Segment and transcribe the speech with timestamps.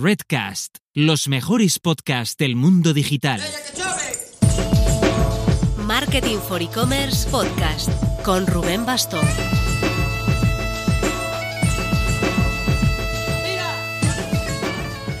[0.00, 3.40] Redcast, los mejores podcasts del mundo digital.
[5.76, 7.90] Marketing for E-Commerce Podcast
[8.22, 9.26] con Rubén Bastón.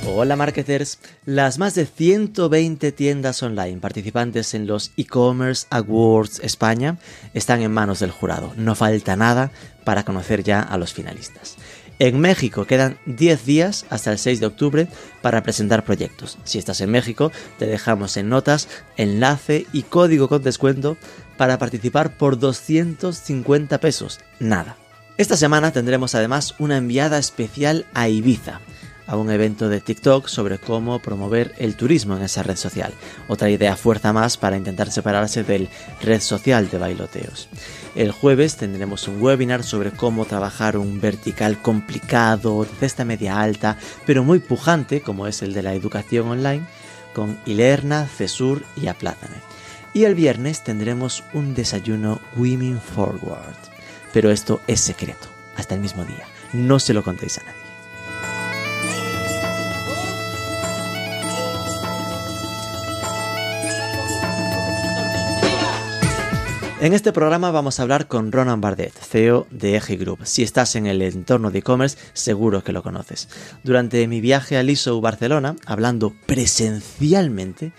[0.06, 6.98] Hola marketers, las más de 120 tiendas online participantes en los e-commerce Awards España
[7.34, 8.52] están en manos del jurado.
[8.56, 9.50] No falta nada
[9.84, 11.56] para conocer ya a los finalistas.
[12.00, 14.88] En México quedan 10 días hasta el 6 de octubre
[15.20, 16.38] para presentar proyectos.
[16.44, 20.96] Si estás en México, te dejamos en notas enlace y código con descuento
[21.36, 24.20] para participar por 250 pesos.
[24.38, 24.76] Nada.
[25.16, 28.60] Esta semana tendremos además una enviada especial a Ibiza
[29.08, 32.92] a un evento de TikTok sobre cómo promover el turismo en esa red social.
[33.26, 35.68] Otra idea fuerza más para intentar separarse del
[36.02, 37.48] red social de bailoteos.
[37.94, 43.78] El jueves tendremos un webinar sobre cómo trabajar un vertical complicado, de cesta media alta,
[44.06, 46.66] pero muy pujante, como es el de la educación online,
[47.14, 49.36] con Ilerna, Cesur y Aplázame.
[49.94, 53.56] Y el viernes tendremos un desayuno Women Forward.
[54.12, 56.26] Pero esto es secreto, hasta el mismo día.
[56.52, 57.67] No se lo contéis a nadie.
[66.80, 70.20] En este programa vamos a hablar con Ronan Bardet, CEO de Eje Group.
[70.22, 73.28] Si estás en el entorno de e-commerce, seguro que lo conoces.
[73.64, 77.72] Durante mi viaje a Liso, Barcelona, hablando presencialmente,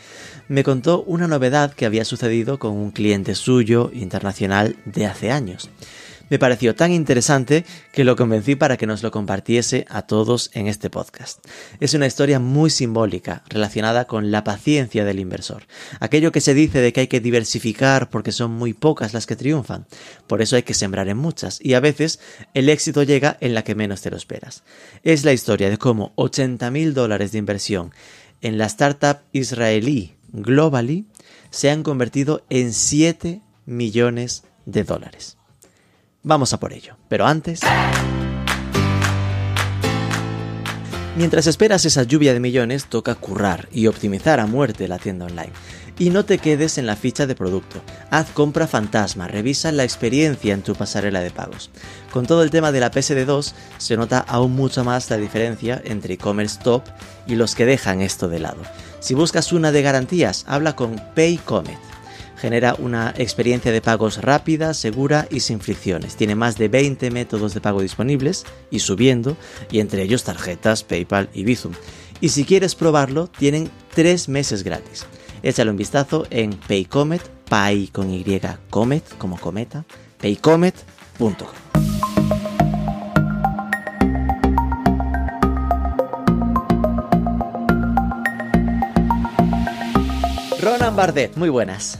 [0.49, 5.69] me contó una novedad que había sucedido con un cliente suyo internacional de hace años
[6.29, 10.67] me pareció tan interesante que lo convencí para que nos lo compartiese a todos en
[10.67, 11.45] este podcast.
[11.79, 15.63] Es una historia muy simbólica relacionada con la paciencia del inversor.
[15.99, 19.35] Aquello que se dice de que hay que diversificar porque son muy pocas las que
[19.35, 19.85] triunfan.
[20.27, 22.19] Por eso hay que sembrar en muchas y a veces
[22.53, 24.63] el éxito llega en la que menos te lo esperas.
[25.03, 27.91] Es la historia de cómo 80 mil dólares de inversión
[28.41, 31.07] en la startup israelí Globally
[31.49, 35.38] se han convertido en 7 millones de dólares.
[36.23, 36.97] Vamos a por ello.
[37.07, 37.61] Pero antes...
[41.15, 45.51] Mientras esperas esa lluvia de millones, toca currar y optimizar a muerte la tienda online.
[45.97, 47.81] Y no te quedes en la ficha de producto.
[48.09, 51.71] Haz compra fantasma, revisa la experiencia en tu pasarela de pagos.
[52.13, 56.13] Con todo el tema de la PSD2, se nota aún mucho más la diferencia entre
[56.13, 56.83] e-commerce top
[57.27, 58.61] y los que dejan esto de lado.
[59.01, 61.98] Si buscas una de garantías, habla con PayComet
[62.39, 66.15] genera una experiencia de pagos rápida, segura y sin fricciones.
[66.15, 69.35] Tiene más de 20 métodos de pago disponibles y subiendo,
[69.71, 71.73] y entre ellos tarjetas, PayPal y Bizum.
[72.21, 75.05] Y si quieres probarlo, tienen 3 meses gratis.
[75.43, 78.23] Échale un vistazo en Paycomet, pay con Y,
[78.69, 79.85] comet como cometa,
[80.19, 81.35] paycomet.com.
[90.61, 91.97] Ronan Bardet, muy buenas.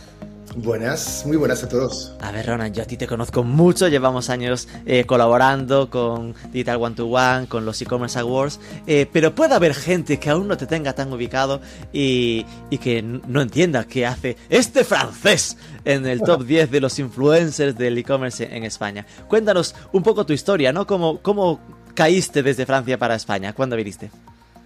[0.61, 2.13] Buenas, muy buenas a todos.
[2.19, 6.81] A ver, Ronan, yo a ti te conozco mucho, llevamos años eh, colaborando con Digital
[6.81, 10.57] One to One, con los e-commerce awards, eh, pero puede haber gente que aún no
[10.57, 11.61] te tenga tan ubicado
[11.93, 12.43] y,
[12.81, 15.55] que no entienda qué hace este francés
[15.85, 19.05] en el top 10 de los influencers del e-commerce en España.
[19.29, 20.85] Cuéntanos un poco tu historia, ¿no?
[20.85, 21.61] ¿Cómo, cómo
[21.93, 23.53] caíste desde Francia para España?
[23.53, 24.11] ¿Cuándo viniste?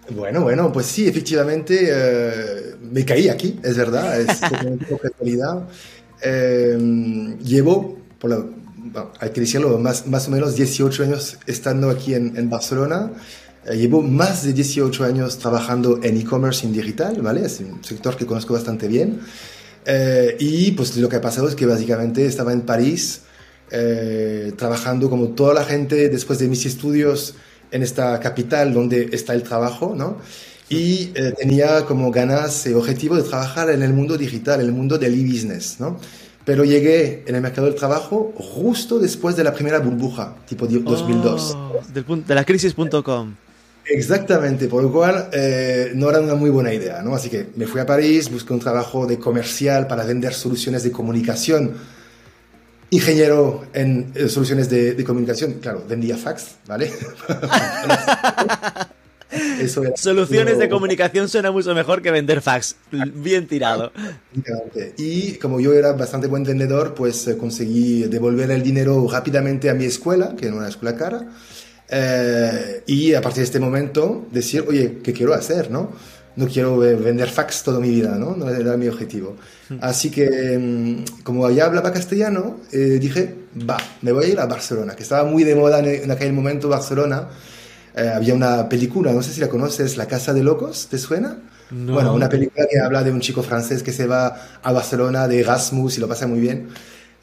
[0.10, 5.68] Bueno, bueno, pues sí, efectivamente eh, me caí aquí, es verdad, es una casualidad.
[6.22, 8.54] Eh, llevo, por
[9.20, 13.12] hay que decirlo, más, más o menos 18 años estando aquí en, en Barcelona.
[13.66, 17.46] Eh, llevo más de 18 años trabajando en e-commerce en digital, ¿vale?
[17.46, 19.22] Es un sector que conozco bastante bien.
[20.40, 23.22] y pues lo que ha pasado es que básicamente estaba en París
[24.58, 27.36] trabajando como toda la gente después de mis estudios
[27.74, 30.18] en esta capital donde está el trabajo, ¿no?
[30.70, 34.72] Y eh, tenía como ganas y objetivo de trabajar en el mundo digital, en el
[34.72, 36.00] mundo del e-business, ¿no?
[36.46, 41.58] Pero llegué en el mercado del trabajo justo después de la primera burbuja, tipo 2002.
[42.28, 43.36] de la crisis.com.
[43.86, 47.16] Exactamente, por lo cual eh, no era una muy buena idea, ¿no?
[47.16, 50.92] Así que me fui a París, busqué un trabajo de comercial para vender soluciones de
[50.92, 51.74] comunicación
[52.90, 56.92] ingeniero en eh, soluciones de, comunicación, claro, vendía fax, ¿vale?
[59.96, 62.76] Soluciones de comunicación suena mucho mejor que vender fax.
[63.16, 63.92] Bien tirado.
[64.98, 69.74] Y como yo era bastante buen vendedor, pues eh, conseguí devolver el dinero rápidamente a
[69.74, 71.30] mi escuela, que era una escuela cara.
[71.90, 75.70] Eh, y a partir de este momento decir, oye, ¿qué quiero hacer?
[75.70, 75.92] ¿no?
[76.36, 78.36] No quiero vender fax toda mi vida, ¿no?
[78.36, 79.36] No era mi objetivo.
[79.70, 79.78] Hmm.
[79.82, 83.36] Así que, mm, como ya hablaba castellano, eh, dije,
[83.70, 86.70] va, me voy a ir a Barcelona, que estaba muy de moda en, aquel momento
[86.70, 87.30] Barcelona.
[87.96, 91.38] Eh, había una película, no sé si la conoces, La Casa de Locos, ¿te suena?
[91.70, 91.94] No.
[91.94, 95.40] Bueno, una película que habla de un chico francés que se va a Barcelona de
[95.40, 96.70] Erasmus y lo pasa muy bien.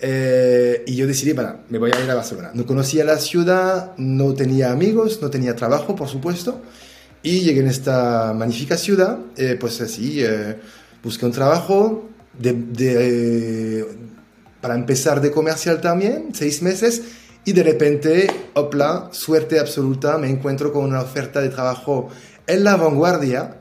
[0.02, 2.50] Eh, y yo decidí, bueno, me voy a ir a Barcelona.
[2.54, 6.62] No conocía la ciudad, no tenía amigos, no tenía trabajo, por supuesto.
[7.22, 10.56] Y llegué en esta magnífica ciudad, eh, pues así, eh,
[11.02, 12.08] busqué un trabajo
[12.38, 13.87] de, de,
[14.61, 17.02] para empezar de comercial también, seis meses,
[17.44, 22.08] y de repente, opla, suerte absoluta, me encuentro con una oferta de trabajo
[22.46, 23.56] en la vanguardia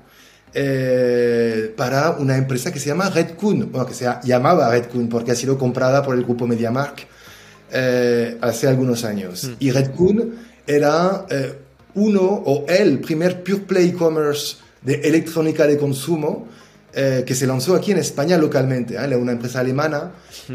[0.54, 5.36] eh, para una empresa que se llama Redcoon, bueno, que se llamaba Redcoon porque ha
[5.36, 7.08] sido comprada por el grupo MediaMark
[7.72, 9.44] eh, hace algunos años.
[9.44, 9.54] Mm.
[9.60, 10.36] Y Redcoon
[10.66, 11.56] era eh,
[12.00, 16.48] uno o el primer pure play e-commerce de electrónica de consumo
[16.94, 18.96] eh, que se lanzó aquí en España localmente.
[18.96, 19.16] ¿eh?
[19.16, 20.12] Una empresa alemana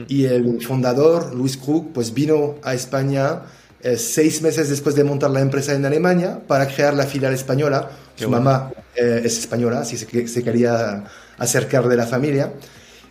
[0.09, 3.43] y el fundador, Luis Krug, pues vino a España
[3.83, 7.91] eh, seis meses después de montar la empresa en Alemania para crear la filial española.
[8.17, 8.45] Qué Su bueno.
[8.45, 11.05] mamá eh, es española, así se, se quería
[11.39, 12.53] acercar de la familia.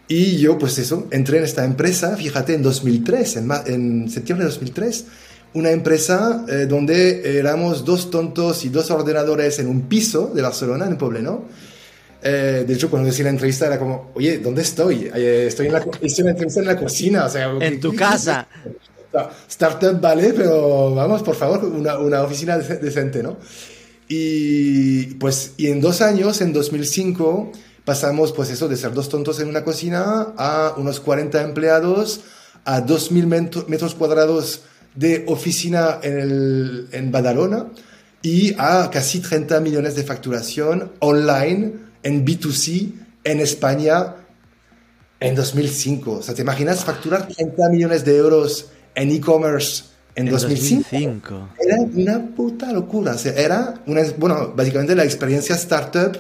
[0.08, 4.52] Y yo, pues eso, entré en esta empresa, fíjate, en 2003, en, en septiembre de
[4.52, 5.06] 2003,
[5.54, 10.86] una empresa eh, donde éramos dos tontos y dos ordenadores en un piso de Barcelona,
[10.88, 11.46] en Poblenou.
[12.26, 15.12] Eh, de hecho, cuando decía la entrevista era como, oye, ¿dónde estoy?
[15.14, 17.52] Eh, estoy en la, en la entrevista en la cocina, o sea...
[17.52, 18.48] En ¿qué- tu casa.
[19.48, 23.38] Startup vale, pero vamos, por favor, una, una oficina dec- decente, ¿no?
[24.08, 27.52] Y pues, y en dos años, en 2005,
[27.86, 32.22] pasamos, pues eso, de ser dos tontos en una cocina a unos 40 empleados,
[32.66, 34.62] a 2.000 metro- metros cuadrados
[34.96, 37.68] de oficina en, el, en Badalona
[38.22, 41.74] y a casi 30 millones de facturación online
[42.04, 42.92] en B2C
[43.24, 44.16] en España
[45.20, 46.12] en 2005.
[46.12, 49.86] O sea, ¿te imaginas facturar 30 millones de euros en e-commerce
[50.16, 50.84] en, En 2005?
[50.92, 51.50] 2005.
[51.60, 53.14] Era una puta locura.
[53.14, 56.18] O sea, era, una, bueno, básicamente la experiencia startup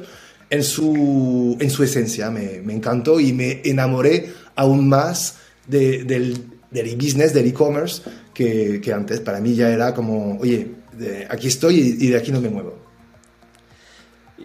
[0.50, 2.31] en su, en su esencia.
[2.31, 5.36] Me, me encantó y me enamoré aún más
[5.68, 8.02] de- del, del business, del e-commerce,
[8.34, 9.20] que, que antes.
[9.20, 12.50] Para mí ya era como, oye, de- aquí estoy y, y de aquí no me
[12.50, 12.82] muevo.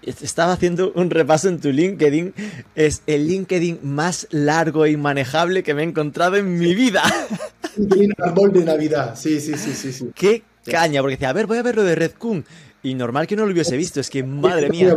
[0.03, 2.33] Estaba haciendo un repaso en tu LinkedIn.
[2.75, 7.03] Es el LinkedIn más largo e inmanejable que me he encontrado en mi vida.
[7.77, 9.17] Un árbol de Navidad.
[9.17, 9.93] Sí, sí, sí, sí.
[9.93, 10.09] sí.
[10.15, 11.01] ¡Qué caña!
[11.01, 12.45] Porque decía, a ver, voy a ver lo de Red Kun.
[12.81, 13.99] Y normal que no lo hubiese visto.
[14.01, 14.97] Es que, madre mía.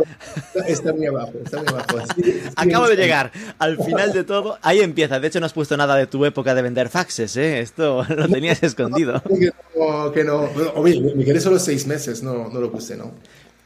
[0.68, 1.98] Está muy abajo, está muy abajo.
[2.14, 2.96] Sí, sí, Acabo sí.
[2.96, 4.56] de llegar al final de todo.
[4.62, 5.18] Ahí empieza.
[5.18, 7.58] De hecho, no has puesto nada de tu época de vender faxes, ¿eh?
[7.60, 9.20] Esto lo tenías escondido.
[9.24, 10.46] Que no, que no.
[10.48, 13.12] Bueno, oye, me quedé solo seis meses, no, no lo puse, ¿no?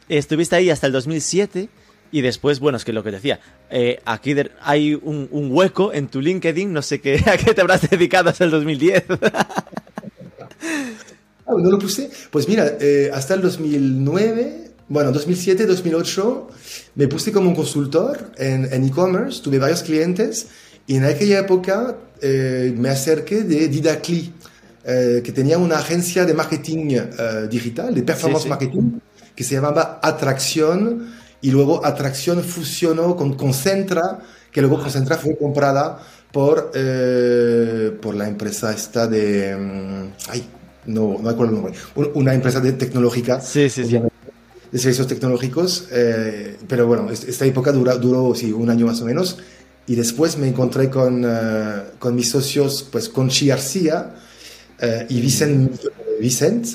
[0.09, 1.69] Estuviste ahí hasta el 2007
[2.11, 5.93] y después, bueno, es que lo que decía, eh, aquí de- hay un, un hueco
[5.93, 9.05] en tu LinkedIn, no sé qué, a qué te habrás dedicado hasta el 2010.
[11.47, 12.11] Ah, ¿no lo puse?
[12.31, 16.49] Pues mira, eh, hasta el 2009, bueno, 2007, 2008,
[16.97, 20.49] me puse como un consultor en e-commerce, tuve varios clientes
[20.87, 24.33] y en aquella época eh, me acerqué de Didacli,
[24.85, 28.51] eh, que tenía una agencia de marketing eh, digital, de performance Sí, sí.
[28.51, 28.99] marketing,
[29.35, 31.09] que se llamaba Atracción
[31.41, 34.21] y luego Atracción fusionó con Concentra,
[34.51, 35.99] que luego Concentra fue comprada
[36.33, 39.57] por, eh, por la empresa esta de...
[39.57, 40.49] mm, Ay,
[40.87, 41.75] no, no acuerdo el nombre.
[41.95, 43.99] Un- Una empresa de tecnológica Sí, sí, sí.
[44.73, 49.01] de servicios tecnológicos, eh, pero bueno, es- esta época dura, duró sí, un año más
[49.01, 49.39] o menos,
[49.87, 54.15] y después me encontré con, eh, con mis socios, pues con Chi García
[54.81, 55.81] eh, y Vicent,
[56.21, 56.67] Vicent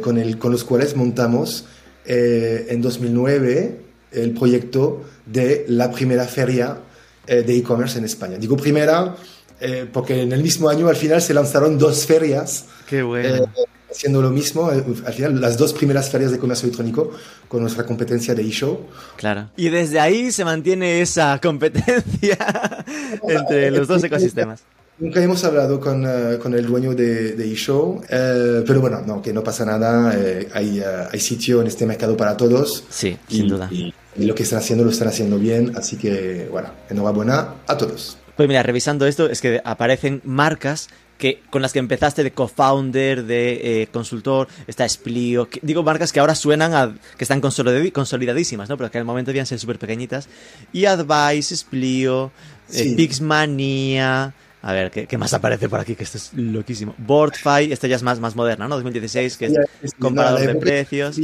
[0.00, 1.64] con, el, con los cuales montamos
[2.04, 3.80] en 2009
[4.12, 6.78] el proyecto de la primera feria
[7.26, 8.36] de e-commerce en España.
[8.38, 9.14] Digo primera
[9.60, 13.28] eh, porque en el mismo año al final se lanzaron dos ferias Qué bueno.
[13.28, 13.46] eh,
[13.90, 17.10] haciendo lo mismo, eh, al final las dos primeras ferias de comercio electrónico
[17.48, 18.86] con nuestra competencia de eShow.
[19.16, 19.50] Claro.
[19.56, 22.38] Y desde ahí se mantiene esa competencia
[23.28, 24.62] entre los dos ecosistemas.
[24.98, 29.22] Nunca hemos hablado con, eh, con el dueño de, de eShow, eh, pero bueno, no,
[29.22, 32.84] que no pasa nada, eh, hay, eh, hay sitio en este mercado para todos.
[32.90, 33.66] Sí, y, sin duda.
[33.72, 37.78] Y, y lo que están haciendo lo están haciendo bien, así que bueno, enhorabuena a
[37.78, 38.18] todos.
[38.40, 43.24] Pues mira, revisando esto, es que aparecen marcas que con las que empezaste de co-founder,
[43.24, 48.70] de eh, consultor, está Splio, que- digo marcas que ahora suenan a que están consolidadísimas,
[48.70, 48.78] ¿no?
[48.78, 50.26] Pero que en el momento debían ser súper pequeñitas.
[50.72, 52.32] Y Advice, Splio,
[52.70, 52.94] eh, Sí.
[52.94, 54.32] Pixmania,
[54.62, 55.94] a ver, ¿qué, qué más aparece por aquí?
[55.94, 56.94] Que esto es loquísimo.
[56.96, 58.76] Boardfy, esta ya es más, más moderna, ¿no?
[58.76, 59.44] 2016, que
[59.82, 61.18] es comparador de precios.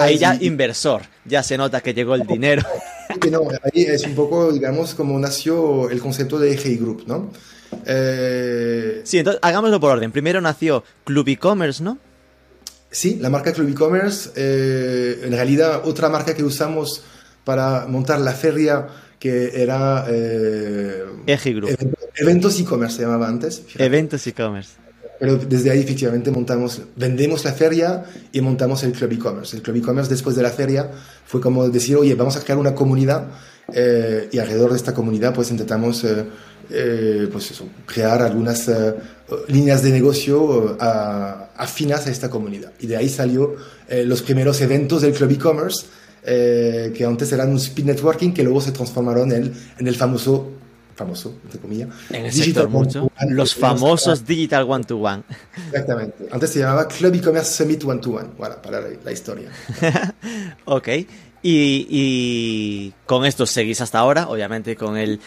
[0.00, 2.62] Ahí ya inversor, ya se nota que llegó el dinero.
[3.30, 7.30] No, ahí es un poco, digamos, como nació el concepto de EGI Group, ¿no?
[7.86, 10.12] Eh, Sí, entonces hagámoslo por orden.
[10.12, 11.98] Primero nació Club e-commerce, ¿no?
[12.90, 17.04] Sí, la marca Club e-commerce, eh, en realidad otra marca que usamos
[17.44, 18.88] para montar la feria
[19.18, 20.06] que era...
[20.08, 21.70] Eh, Group.
[22.16, 23.62] Eventos e-commerce se llamaba antes.
[23.76, 24.72] Eventos e-commerce.
[25.20, 29.54] Pero desde ahí efectivamente montamos, vendemos la feria y montamos el Club e-commerce.
[29.54, 30.90] El Club e-commerce después de la feria
[31.26, 33.28] fue como decir, oye, vamos a crear una comunidad
[33.70, 36.24] eh, y alrededor de esta comunidad pues intentamos eh,
[36.70, 38.70] eh, pues eso, crear algunas
[39.48, 42.72] líneas de negocio afinas a esta comunidad.
[42.80, 43.56] Y de ahí salió
[43.90, 45.84] los primeros eventos del Club e-commerce,
[46.24, 50.50] que antes eran un speed networking, que luego se transformaron en, en el famoso
[51.00, 51.88] famoso, entre comillas.
[52.10, 53.10] En el Digital mucho.
[53.30, 55.22] Los famosos Digital One to One.
[55.66, 56.28] Exactamente.
[56.30, 58.28] Antes se llamaba Club e-commerce Summit One to One.
[58.36, 59.50] Voilà, para la, historia.
[60.66, 60.88] ok.
[61.42, 65.20] Y, con esto seguís hasta ahora, obviamente con el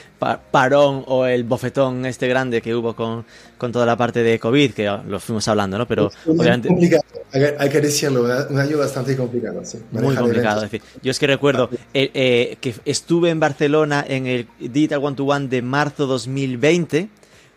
[0.51, 3.25] parón o el bofetón este grande que hubo con,
[3.57, 5.87] con toda la parte de COVID, que lo fuimos hablando, ¿no?
[5.87, 6.67] Pero obviamente...
[6.67, 7.03] Complicado,
[7.33, 9.79] hay que decirlo, un año bastante complicado, sí.
[9.91, 14.27] Muy complicado, es decir, yo es que recuerdo eh, eh, que estuve en Barcelona en
[14.27, 17.09] el Digital One to One de marzo 2020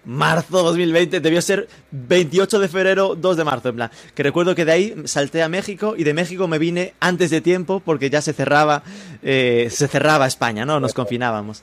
[0.07, 3.91] marzo 2020, debió ser 28 de febrero, 2 de marzo, en plan.
[4.15, 7.41] Que recuerdo que de ahí salté a México y de México me vine antes de
[7.41, 8.83] tiempo porque ya se cerraba,
[9.23, 10.81] eh, se cerraba España, ¿no?
[10.81, 11.63] Nos confinábamos.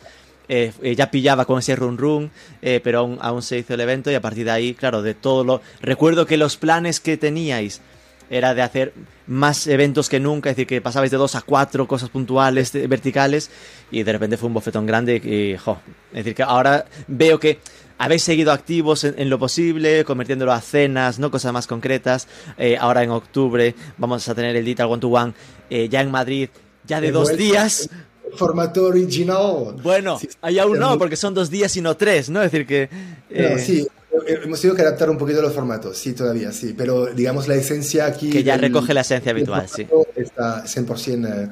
[0.49, 2.31] Eh, eh, ya pillaba con ese run run,
[2.61, 5.43] pero aún, aún, se hizo el evento y a partir de ahí, claro, de todo
[5.43, 5.61] lo...
[5.81, 7.81] Recuerdo que los planes que teníais
[8.29, 8.93] era de hacer
[9.27, 13.49] más eventos que nunca, es decir, que pasabais de dos a cuatro cosas puntuales, verticales,
[13.91, 15.79] y de repente fue un bofetón grande y, jo,
[16.11, 17.59] es decir, que ahora veo que
[18.03, 22.27] habéis seguido activos en, lo posible, convirtiéndolo a cenas, no cosas más concretas.
[22.57, 25.33] Eh, ahora en octubre vamos a tener el Digital One to One
[25.69, 26.49] eh, ya en Madrid,
[26.85, 27.89] ya de dos días.
[28.35, 29.77] Formato original.
[29.81, 32.41] Bueno, hay aún no, porque son dos días y no tres, ¿no?
[32.43, 32.89] Es decir que...
[33.29, 33.87] Eh, sí,
[34.27, 38.05] hemos tenido que adaptar un poquito los formatos, sí, todavía, sí, pero digamos la esencia
[38.05, 38.29] aquí...
[38.29, 39.87] Que ya recoge la esencia habitual, sí.
[40.15, 41.51] Está 100%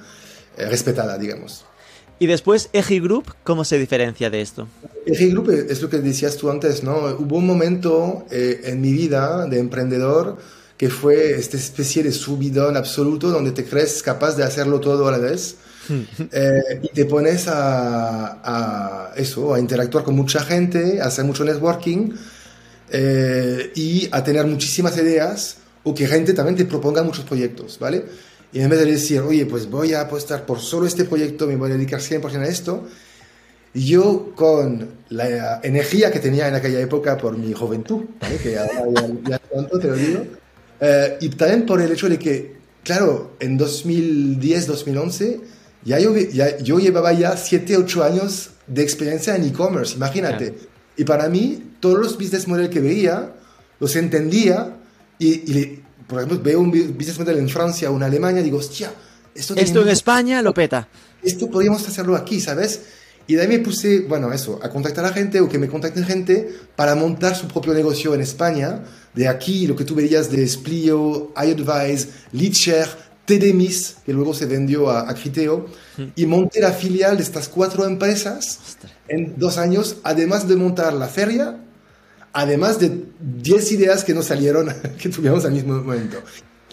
[0.57, 1.65] respetada, digamos.
[2.21, 4.67] Y después, Eji Group, ¿cómo se diferencia de esto?
[5.07, 6.97] Eji Group es lo que decías tú antes, ¿no?
[7.17, 10.37] Hubo un momento eh, en mi vida de emprendedor
[10.77, 15.11] que fue esta especie de subidón absoluto donde te crees capaz de hacerlo todo a
[15.11, 15.55] la vez.
[16.31, 21.43] Eh, y te pones a, a, eso, a interactuar con mucha gente, a hacer mucho
[21.43, 22.11] networking
[22.91, 28.05] eh, y a tener muchísimas ideas o que gente también te proponga muchos proyectos, ¿vale?
[28.53, 31.55] Y en vez de decir, oye, pues voy a apostar por solo este proyecto, me
[31.55, 32.87] voy a dedicar 100% a esto,
[33.73, 38.03] yo con la energía que tenía en aquella época por mi juventud,
[38.43, 40.25] que ahora ya, tanto te lo digo,
[40.81, 45.39] eh, y también por el hecho de que, claro, en 2010, 2011,
[45.85, 50.53] ya yo, ya, yo llevaba ya 7, 8 años de experiencia en e-commerce, imagínate.
[50.97, 53.33] Y para mí, todos los business models que veía,
[53.79, 54.77] los entendía
[55.17, 58.91] y, y, por ejemplo, veo un business model en Francia o en Alemania, digo, hostia,
[59.33, 60.89] esto, esto en España lo peta.
[61.23, 62.81] Esto podríamos hacerlo aquí, ¿sabes?
[63.27, 66.03] Y de ahí me puse, bueno, eso, a contactar a gente o que me contacten
[66.03, 68.83] gente para montar su propio negocio en España.
[69.13, 72.89] De aquí, lo que tú veías de Splio, iAdvise, Leadshare,
[73.23, 76.03] TDMIS, que luego se vendió a, a Criteo, hmm.
[76.17, 78.59] y monté la filial de estas cuatro empresas
[79.07, 81.60] en dos años, además de montar la feria
[82.33, 86.17] además de 10 ideas que nos salieron, que tuvimos al mismo momento.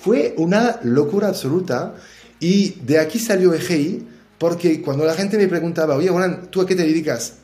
[0.03, 1.95] Fue una locura absoluta
[2.41, 4.07] y de aquí salió EGI
[4.39, 7.35] porque cuando la gente me preguntaba, oye, Juan, ¿tú a qué te dedicas?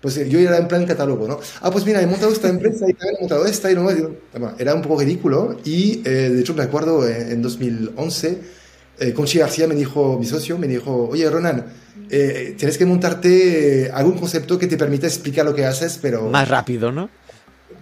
[0.00, 1.38] Pues eh, yo era en plan catálogo, ¿no?
[1.62, 3.88] Ah, pues mira, he montado esta empresa y he montado esta y no,
[4.58, 8.38] era un poco ridículo y eh, de hecho me acuerdo eh, en 2011,
[8.98, 11.66] eh, Conchi García me dijo, mi socio, me dijo, oye, Ronan,
[12.08, 16.28] tienes que montarte algún concepto que te permita explicar lo que haces, pero...
[16.28, 17.08] Más rápido, ¿no?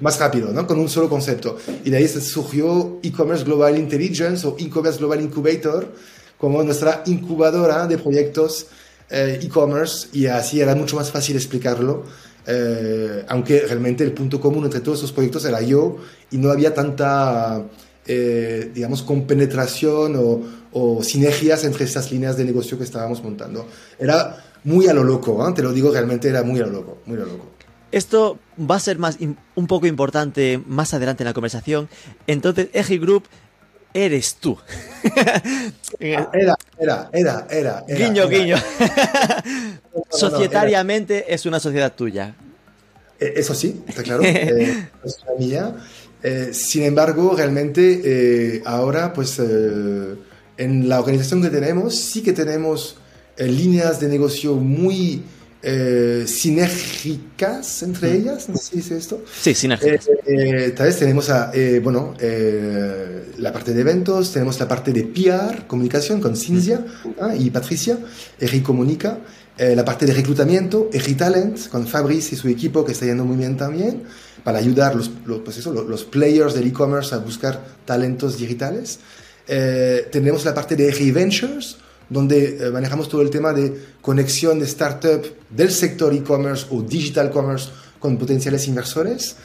[0.03, 0.67] Más rápido, ¿no?
[0.67, 1.57] Con un solo concepto.
[1.85, 5.91] Y de ahí surgió e-commerce Global Intelligence o e-commerce Global Incubator
[6.37, 8.67] como nuestra incubadora de proyectos
[9.09, 12.03] eh, e-commerce y así era mucho más fácil explicarlo.
[12.45, 15.99] Eh, aunque realmente el punto común entre todos esos proyectos era yo
[16.33, 17.63] y no había tanta,
[18.05, 20.41] eh, digamos, compenetración o,
[20.73, 23.69] o, sinergias entre estas líneas de negocio que estábamos montando.
[23.97, 27.17] Era muy a lo loco, te lo digo, realmente era muy a lo loco, muy
[27.17, 27.52] a lo loco.
[27.93, 29.19] Esto va a ser más,
[29.55, 31.89] un poco importante más adelante en la conversación.
[32.27, 33.25] Entonces, Eji Group
[33.95, 34.59] eres tú.
[36.01, 36.31] era,
[36.79, 37.85] era, era, era.
[37.87, 38.57] guiño, guiño.
[40.11, 42.35] Societariamente es una sociedad tuya.
[43.21, 44.23] Eh, eso sí, está claro.
[44.25, 45.77] Eh, es una mía.
[46.23, 52.97] Eh, sin embargo, realmente ahora, pues en la organización que tenemos, sí que tenemos
[53.39, 55.23] líneas de negocio muy
[55.65, 59.23] eh, sinérgicas entre ellas, no sé si dice esto.
[59.41, 60.09] Sí, sinérgicas.
[60.09, 62.15] Eh, eh, tal vez tenemos a, bueno,
[63.39, 66.85] la parte de eventos, tenemos la parte de PR, comunicación con Cinzia
[67.21, 67.37] ¿ah?
[67.37, 67.97] y Patricia,
[68.41, 69.21] Eri Comunica,
[69.59, 73.37] la parte de reclutamiento, Eri Talent, con Fabrice y su equipo que está yendo muy
[73.37, 74.03] bien también,
[74.43, 78.99] para ayudar los, los, pues eso, los, players del e-commerce a buscar talentos digitales.
[79.47, 81.77] tenemos la parte de Eri Ventures,
[82.13, 87.31] donde eh, manejamos todo el tema de conexión de startup del sector e-commerce o digital
[87.31, 89.37] commerce con potenciales inversores.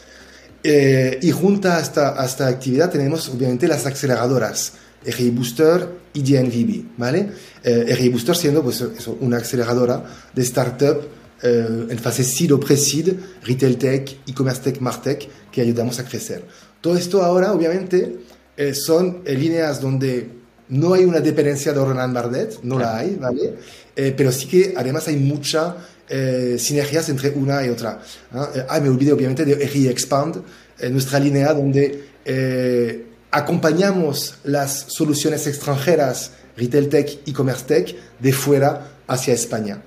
[0.64, 4.74] Eh, y junto a esta, esta, actividad tenemos obviamente las aceleradoras,
[5.06, 7.30] RI Booster y DNVB, ¿vale?
[7.64, 11.08] Eh, RI Booster siendo pues, eso, una aceleradora de startup
[11.44, 16.44] eh, en fase seed o pre-seed, retail tech, e-commerce tech, martech, que ayudamos a crecer.
[16.82, 18.20] Todo esto ahora obviamente
[18.74, 20.37] son líneas donde
[20.70, 23.56] no hay una dependencia de Roland Bardet, no la hay, ¿vale?
[23.96, 25.74] Eh, pero sí que además hay muchas
[26.10, 28.02] eh, sinergias entre una y otra.
[28.54, 30.42] Eh, ah, me olvidé obviamente de RI Expand,
[30.92, 32.06] nuestra línea donde
[33.32, 39.82] acompañamos las soluciones extranjeras, retail tech, e-commerce tech, de fuera hacia España.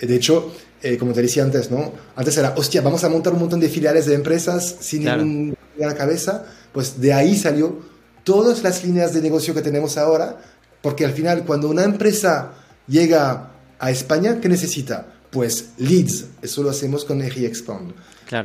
[0.00, 0.52] De hecho,
[0.98, 1.92] como te decía antes, ¿no?
[2.16, 5.94] Antes era, hostia, vamos a montar un montón de filiales de empresas sin ninguna la
[5.94, 6.46] cabeza.
[6.72, 7.78] Pues de ahí salió
[8.24, 10.40] todas las líneas de negocio que tenemos ahora,
[10.82, 12.52] porque al final cuando una empresa
[12.88, 15.06] llega a España, ¿qué necesita?
[15.30, 17.92] Pues leads, eso lo hacemos con RE Expand.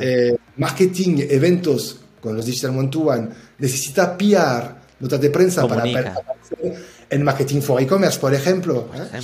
[0.02, 5.84] Eh, marketing, eventos con los Digital One to One, necesita PR, notas de prensa para
[5.84, 8.90] aparecer en Marketing for E-Commerce, por ejemplo.
[8.94, 9.20] ¿eh?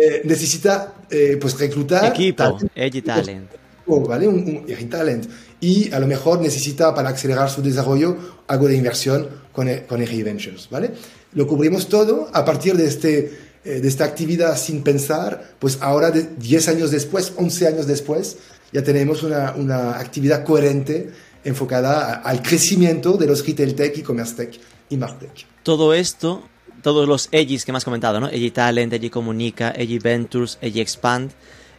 [0.00, 0.94] Eh, necesita
[1.40, 3.50] pues reclutar equipo, talent, talent.
[3.86, 4.28] ¿vale?
[4.28, 5.26] Un, un talent
[5.60, 10.68] y a lo mejor necesita para acelerar su desarrollo algo de inversión con, con Ventures,
[10.70, 10.92] ¿vale?
[11.32, 16.10] Lo cubrimos todo a partir de, este, eh, de esta actividad sin pensar, pues ahora,
[16.10, 18.38] de 10 años después, 11 años después,
[18.72, 21.10] ya tenemos una, una actividad coherente
[21.44, 24.60] enfocada al crecimiento de los retail tech, e-commerce tech
[24.90, 25.46] y martech.
[25.62, 26.42] Todo esto,
[26.82, 28.28] todos los EGIs que me has comentado, ¿no?
[28.28, 31.32] EGI Talent, EGI Comunica, EGI Ventures, EGI Expand,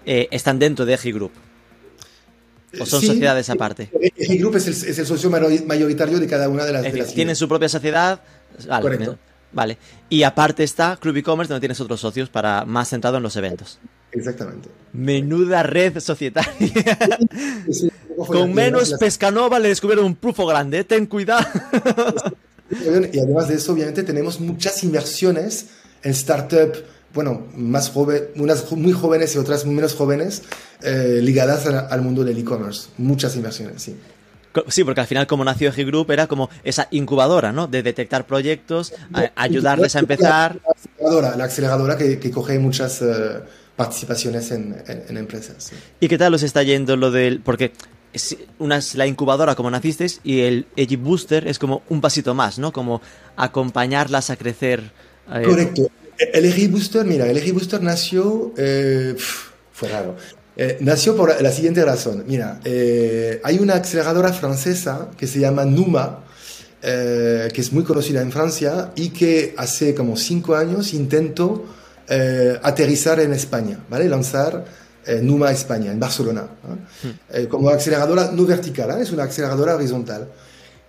[0.06, 1.32] eh, están dentro de EGI Group.
[2.80, 3.90] ¿O son sociedades aparte?
[4.16, 6.86] El Group es el, es el, socio mayoritario de cada una de las.
[6.86, 8.20] Es tienen su propia sociedad.
[8.68, 9.18] Vale, Correcto.
[9.52, 9.78] Vale.
[10.10, 13.80] Y aparte está Club e-commerce, donde tienes otros socios para más centrado en los eventos.
[14.12, 14.70] Exactamente.
[14.94, 16.98] Menuda red societaria.
[18.28, 20.84] Con menos Pescanova le descubrieron un prufo grande.
[20.84, 21.46] Ten cuidado.
[23.14, 25.68] y además de eso, obviamente, tenemos muchas inversiones
[26.04, 26.74] en startup
[27.14, 30.44] bueno, más joven, unas muy jóvenes y otras menos jóvenes,
[30.84, 32.90] eh, ligadas al mundo del e-commerce.
[32.98, 33.96] Muchas inversiones, sí.
[34.68, 37.68] Sí, porque al final como nació G Group era como esa incubadora, ¿no?
[37.68, 38.94] De detectar proyectos,
[39.36, 40.60] ayudarles a empezar.
[41.00, 43.40] La aceleradora, que, coge muchas eh,
[43.76, 44.76] participaciones en,
[45.10, 45.72] empresas.
[46.00, 47.42] ¿Y qué tal os está yendo lo del...?
[47.42, 47.74] Porque
[48.58, 52.58] una es la incubadora como nacisteis y el Edgy Booster es como un pasito más,
[52.58, 52.74] ¿no?
[52.74, 53.02] Como
[53.36, 54.92] acompañarlas a crecer.
[55.32, 55.90] Eh, Correcto.
[56.20, 59.16] El Booster, mira, el Booster nació, eh,
[59.72, 60.18] fue raro,
[60.58, 62.26] eh, nació por la siguiente razón.
[62.28, 66.26] Mira, eh, hay una aceleradora francesa que se llama Numa,
[66.82, 71.66] que es muy conocida en Francia y que hace como cinco años intentó
[72.64, 74.08] aterrizar en España, ¿vale?
[74.08, 74.66] Lanzar
[75.22, 76.48] Numa España, en Barcelona,
[77.04, 77.46] hmm.
[77.48, 80.30] como aceleradora no vertical, es una aceleradora horizontal.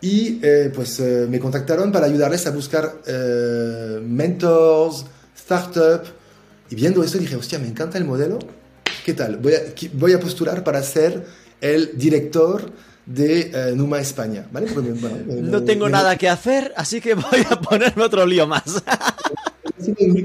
[0.00, 0.40] Y
[0.74, 3.00] pues me contactaron para ayudarles a buscar
[4.06, 5.06] mentors,
[5.50, 6.04] startup.
[6.70, 8.38] Y viendo esto dije, hostia, me encanta el modelo.
[9.04, 9.38] ¿Qué tal?
[9.38, 9.60] Voy a,
[9.94, 11.26] voy a postular para ser
[11.60, 12.70] el director
[13.06, 14.46] de eh, Numa España.
[14.52, 14.68] ¿vale?
[15.26, 18.82] no tengo nada que hacer, así que voy a ponerme otro lío más.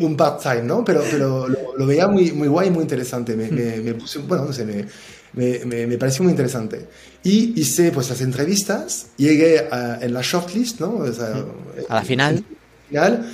[0.01, 0.83] un part-time, ¿no?
[0.83, 3.35] Pero, pero lo, veía muy, muy guay muy interesante.
[3.35, 6.87] Me, me, puse, bueno, no sé, me, me, pareció muy interesante.
[7.23, 11.03] Y hice pues las entrevistas, llegué a, en la shortlist, ¿no?
[11.89, 12.43] a la final.
[12.89, 13.25] final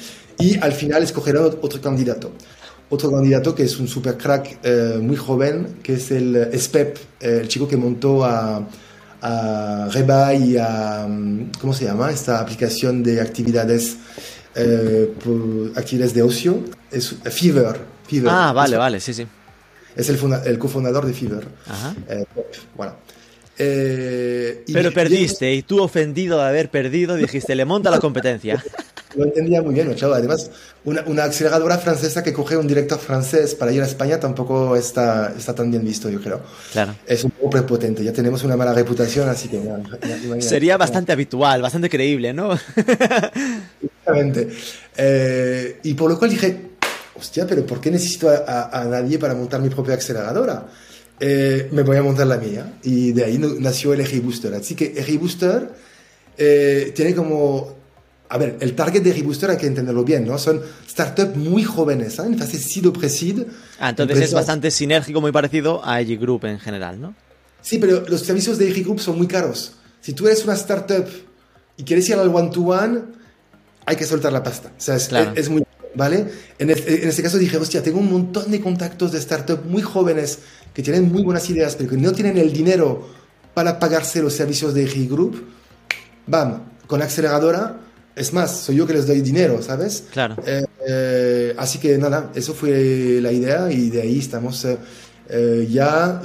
[0.41, 2.31] y al final escogerán otro candidato.
[2.89, 7.39] Otro candidato que es un super crack eh, muy joven, que es el SPEP, eh,
[7.41, 8.67] el chico que montó a,
[9.21, 12.11] a Reba y a, mm, ¿cómo se llama?
[12.11, 13.95] Esta aplicación de actividades,
[14.55, 15.13] eh,
[15.75, 17.79] actividades de ocio, es Fever.
[18.07, 18.29] Fever.
[18.29, 19.25] Ah, vale, vale, sí, sí.
[19.95, 21.47] Es el, el cofundador de Fever.
[21.67, 21.95] Ajá.
[22.75, 22.95] bueno.
[24.73, 28.63] Pero perdiste, y tú ofendido de haber perdido, dijiste, le monta la competencia.
[29.15, 30.19] Lo entendía muy bien, chaval.
[30.19, 30.49] Además,
[30.85, 35.33] una, una, aceleradora francesa que coge un director francés para ir a España tampoco está,
[35.37, 36.41] está tan bien visto, yo creo.
[36.71, 36.95] Claro.
[37.05, 38.03] Es un poco prepotente.
[38.03, 39.61] Ya tenemos una mala reputación, así que...
[40.39, 42.53] Sería bastante habitual, bastante creíble, ¿no?
[43.83, 44.47] Exactamente.
[44.95, 46.69] Eh, y por lo cual dije,
[47.15, 50.67] hostia, pero ¿por qué necesito a, a, nadie para montar mi propia aceleradora?
[51.23, 52.79] Eh, me voy a montar la mía.
[52.83, 54.53] Y de ahí nació el EG Booster.
[54.55, 55.69] Así que EG Booster
[56.37, 57.79] eh, tiene como...
[58.29, 60.37] A ver, el target de EG Booster hay que entenderlo bien, ¿no?
[60.37, 62.23] Son startups muy jóvenes, ¿eh?
[62.23, 63.43] en fase seed o pre-seed.
[63.77, 67.13] Ah, entonces es bastante sinérgico, muy parecido a EG Group en general, ¿no?
[67.61, 69.73] Sí, pero los servicios de EG Group son muy caros.
[69.99, 71.05] Si tú eres una startup
[71.77, 73.01] y quieres ir al one-to-one,
[73.85, 74.71] hay que soltar la pasta.
[74.75, 75.63] O sea, es, es muy
[75.95, 76.27] ¿vale?
[76.57, 80.39] En, este caso dije, hostia, tengo un montón de contactos de startups muy jóvenes
[80.73, 83.07] que tienen muy buenas ideas, pero que no tienen el dinero
[83.53, 85.43] para pagarse los servicios de EG Group.
[86.27, 87.77] Bam, con la aceleradora,
[88.15, 90.05] es más, soy yo que les doy dinero, ¿sabes?
[90.11, 90.35] Claro.
[90.45, 94.65] Eh, eh, así que nada, eso fue la idea y de ahí estamos
[95.29, 96.21] eh, ya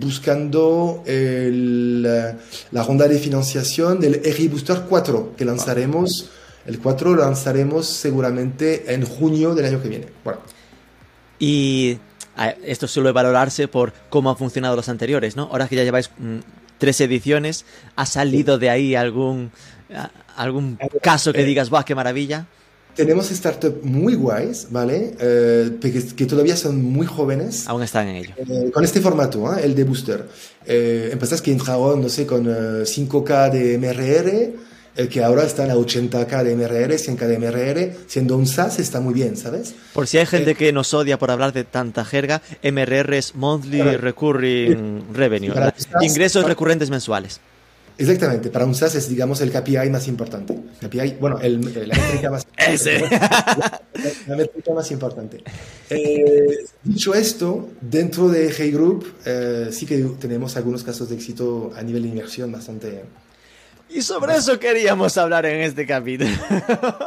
[0.00, 6.30] buscando la ronda de financiación del EG Booster 4 que lanzaremos.
[6.66, 10.06] El 4 lo lanzaremos seguramente en junio del año que viene.
[10.22, 10.40] Bueno.
[11.38, 11.98] Y
[12.64, 15.44] esto suele valorarse por cómo han funcionado los anteriores, ¿no?
[15.44, 16.38] Ahora que ya lleváis mm,
[16.78, 17.64] tres ediciones,
[17.96, 19.50] ¿ha salido de ahí algún,
[20.36, 22.46] algún caso que digas, ¡buah, qué maravilla!
[22.94, 25.14] Tenemos startups muy guays, ¿vale?
[25.18, 25.78] Eh,
[26.16, 27.66] que, todavía son muy jóvenes.
[27.66, 28.34] Aún están en ello.
[28.36, 29.62] Eh, con este formato, ¿eh?
[29.64, 30.28] el de Booster.
[30.64, 34.52] empresas que entraron, no sé, con 5K de MRR,
[34.96, 39.00] el que ahora están a 80k de MRR, 100k de MRR, siendo un SaaS está
[39.00, 39.74] muy bien, ¿sabes?
[39.92, 43.34] Por si hay gente eh, que nos odia por hablar de tanta jerga, MRR es
[43.34, 45.52] Monthly Recurring Revenue,
[46.00, 47.40] ingresos recurrentes mensuales.
[47.96, 50.58] Exactamente, para un SaaS es, digamos, el KPI más importante.
[50.80, 52.44] KPI, bueno, el, la métrica más,
[54.26, 55.44] la, métrica más importante.
[55.90, 61.72] Eh, dicho esto, dentro de Hey Group eh, sí que tenemos algunos casos de éxito
[61.76, 63.04] a nivel de inversión bastante,
[63.94, 66.30] y sobre eso queríamos hablar en este capítulo.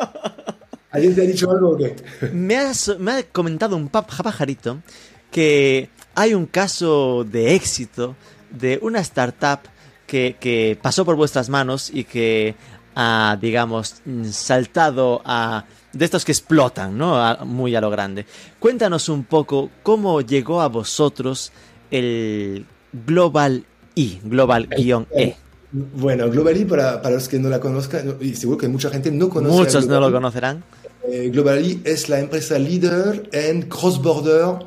[0.91, 1.95] ¿Alguien te ha dicho algo o qué?
[2.32, 4.82] Me, ha comentado un pajarito
[5.30, 8.15] que hay un caso de éxito
[8.50, 9.60] de una startup
[10.08, 12.56] que, pasó por vuestras manos y que
[12.95, 15.65] ha, digamos, saltado a...
[15.91, 17.38] de estos que explotan, ¿no?
[17.45, 18.26] muy a lo grande.
[18.60, 21.52] Cuéntanos un poco cómo llegó a vosotros
[21.91, 25.46] el Global I, Global-E.
[25.71, 29.30] Bueno, Globally, para, para, los que no la conozcan, y seguro que mucha gente no
[29.30, 29.56] conoce.
[29.56, 30.63] Muchos no lo conocerán.
[31.10, 34.65] Eh, Globally es la empresa líder en cross-border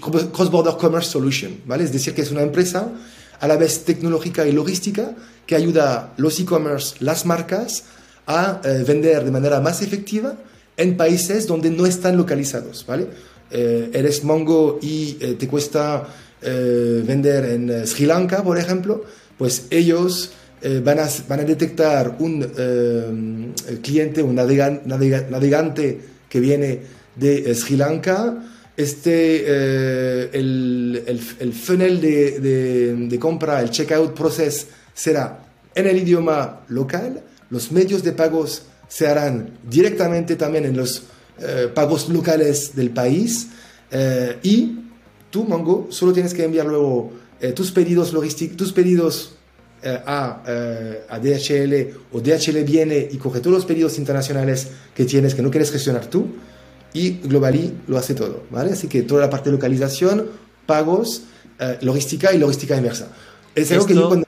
[0.00, 1.84] cross -border commerce solution, ¿vale?
[1.84, 2.88] Es decir, que es una empresa
[3.40, 5.14] a la vez tecnológica y logística
[5.46, 7.84] que ayuda a los e-commerce, las marcas,
[8.26, 10.36] a eh, vender de manera más efectiva
[10.76, 13.08] en países donde no están localizados, ¿vale?
[13.50, 16.06] Eh, eres Mongo y te cuesta
[16.42, 19.04] vender en Sri Lanka, por ejemplo,
[19.36, 26.80] pues ellos eh, van, a, van, a, detectar un eh, cliente, un navegante que viene
[27.16, 28.44] de eh, Sri Lanka.
[28.76, 29.46] Este,
[30.32, 31.02] el,
[31.38, 37.22] el, funnel de, de, compra, el checkout process será en el idioma local.
[37.50, 41.02] Los medios de pagos se harán directamente también en los
[41.74, 43.48] pagos locales del país.
[44.42, 44.78] y
[45.30, 49.32] tú, Mongo, solo tienes que enviar luego eh, tus pedidos logísticos, tus pedidos
[49.82, 55.06] eh, a, eh, a, DHL o DHL viene y coge todos los pedidos internacionales que
[55.06, 56.26] tienes que no quieres gestionar tú
[56.92, 58.72] y Globally lo hace todo, ¿vale?
[58.72, 60.26] Así que toda la parte de localización,
[60.66, 61.22] pagos,
[61.82, 63.12] logística y logística inversa.
[63.54, 64.26] Es algo que yo cuando...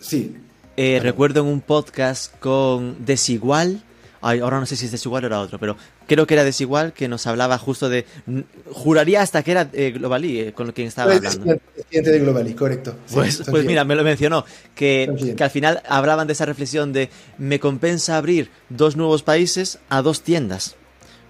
[0.00, 0.34] Sí.
[0.76, 3.84] recuerdo en un podcast con Desigual,
[4.20, 7.08] ahora no sé si es desigual o era otro, pero creo que era desigual que
[7.08, 8.04] nos hablaba justo de.
[8.70, 11.58] Juraría hasta que era eh, Globalí, eh, con quien estaba hablando.
[11.90, 12.96] de Globalí, correcto.
[13.12, 17.10] pues, pues mira, me lo mencionó, que, que al final hablaban de esa reflexión de
[17.38, 20.76] me compensa abrir dos nuevos países a dos tiendas.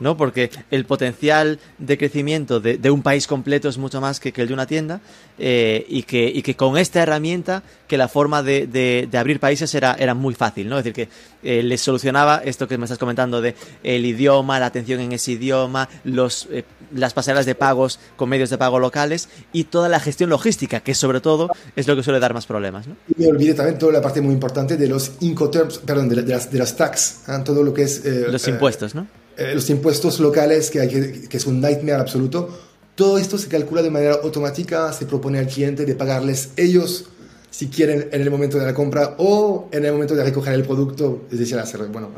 [0.01, 0.17] ¿No?
[0.17, 4.55] Porque el potencial de crecimiento de, un país completo es mucho más que, el de
[4.55, 5.01] una tienda
[5.39, 9.95] eh, y, que, y que con esta herramienta que la forma de, abrir países era,
[9.99, 10.79] era muy fácil, ¿no?
[10.79, 14.67] Es decir, que eh, les solucionaba esto que me estás comentando de el idioma, la
[14.67, 19.29] atención en ese idioma, los, eh, las pasarelas de pagos con medios de pago locales
[19.53, 22.87] y toda la gestión logística, que sobre todo es lo que suele dar más problemas,
[22.87, 22.97] ¿no?
[23.09, 26.51] Y me olvidé también toda la parte muy importante de los incoterms, perdón, de, las,
[26.51, 28.05] de las tax, todo lo que es...
[28.05, 29.20] los impuestos, ¿no?
[29.41, 32.51] Eh, los impuestos locales, que, hay que, es un nightmare absoluto,
[32.95, 37.07] todo esto se calcula de manera automática, se propone al cliente de pagarles ellos
[37.49, 40.63] si quieren en el momento de la compra o en el momento de recoger el
[40.63, 42.11] producto, es decir, hacer, bueno,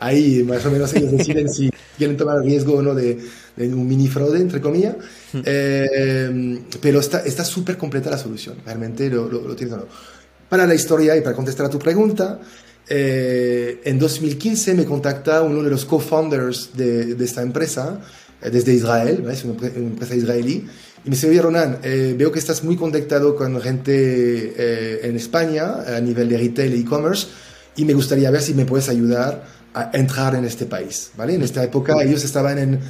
[0.00, 3.16] ahí, más o menos ellos deciden si quieren tomar el riesgo o no de,
[3.56, 4.96] un mini fraude, entre comillas,
[5.32, 5.40] hmm.
[5.44, 9.86] eh, pero está súper completa la solución, realmente lo, lo, lo tienes o no.
[10.48, 12.40] Para la historia y para contestar a tu pregunta,
[12.88, 18.00] eh, en 2015 me contacta uno de los co-founders de, esta empresa,
[18.42, 20.66] eh, desde Israel, es una, empresa israelí.
[21.04, 25.96] Y me dice, oye Ronan, eh, veo que estás muy conectado con gente en España
[25.96, 27.28] a nivel de retail e e-commerce
[27.76, 29.44] y me gustaría ver si me puedes ayudar
[29.74, 31.10] a entrar en este país.
[31.16, 31.34] ¿vale?
[31.34, 32.80] En esta época ellos estaban en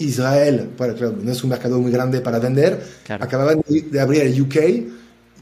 [0.00, 4.56] Israel, bueno, no es un mercado muy grande para vender, acababan de abrir el UK,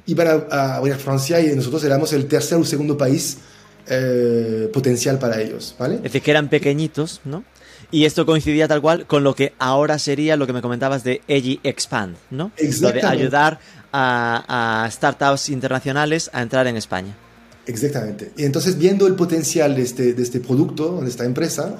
[0.06, 3.38] iban a, a abrir Francia y nosotros éramos el tercer o segundo país
[3.86, 5.96] eh, potencial para ellos, ¿vale?
[5.96, 7.44] Es decir, que eran pequeñitos, ¿no?
[7.90, 11.20] Y esto coincidía tal cual con lo que ahora sería lo que me comentabas de
[11.28, 12.50] EGI Expand, ¿no?
[12.80, 13.60] Lo de ayudar
[13.92, 17.14] a, startups internacionales a entrar en España.
[17.66, 18.32] Exactamente.
[18.38, 21.76] Y entonces, viendo el potencial de este, de este producto, de esta empresa,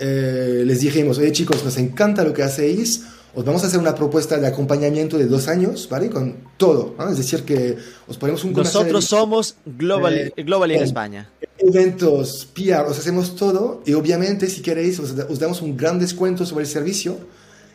[0.00, 3.04] eh, les dijimos, oye chicos, nos encanta lo que hacéis,
[3.36, 6.08] os vamos a hacer una propuesta de acompañamiento de dos años, ¿vale?
[6.08, 7.76] Con todo, Es decir, que
[8.08, 11.30] os ponemos un Nosotros somos Global, global en España.
[11.58, 16.64] Eventos, PR, os hacemos todo y obviamente si queréis os, damos un gran descuento sobre
[16.64, 17.18] el servicio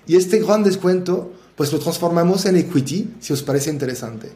[0.07, 4.31] y este gran descuento pues lo transformamos en equity si os parece interesante.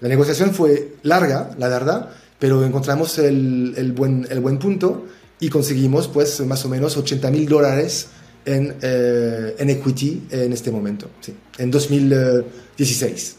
[0.00, 5.06] La negociación fue larga, la verdad, pero encontramos el, el, buen, el buen punto
[5.40, 8.06] y conseguimos pues más o menos 80 mil dólares
[8.44, 13.36] en, eh, en equity en este momento, sí, en 2016.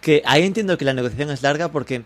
[0.00, 2.04] Que ahí entiendo que la negociación es larga porque,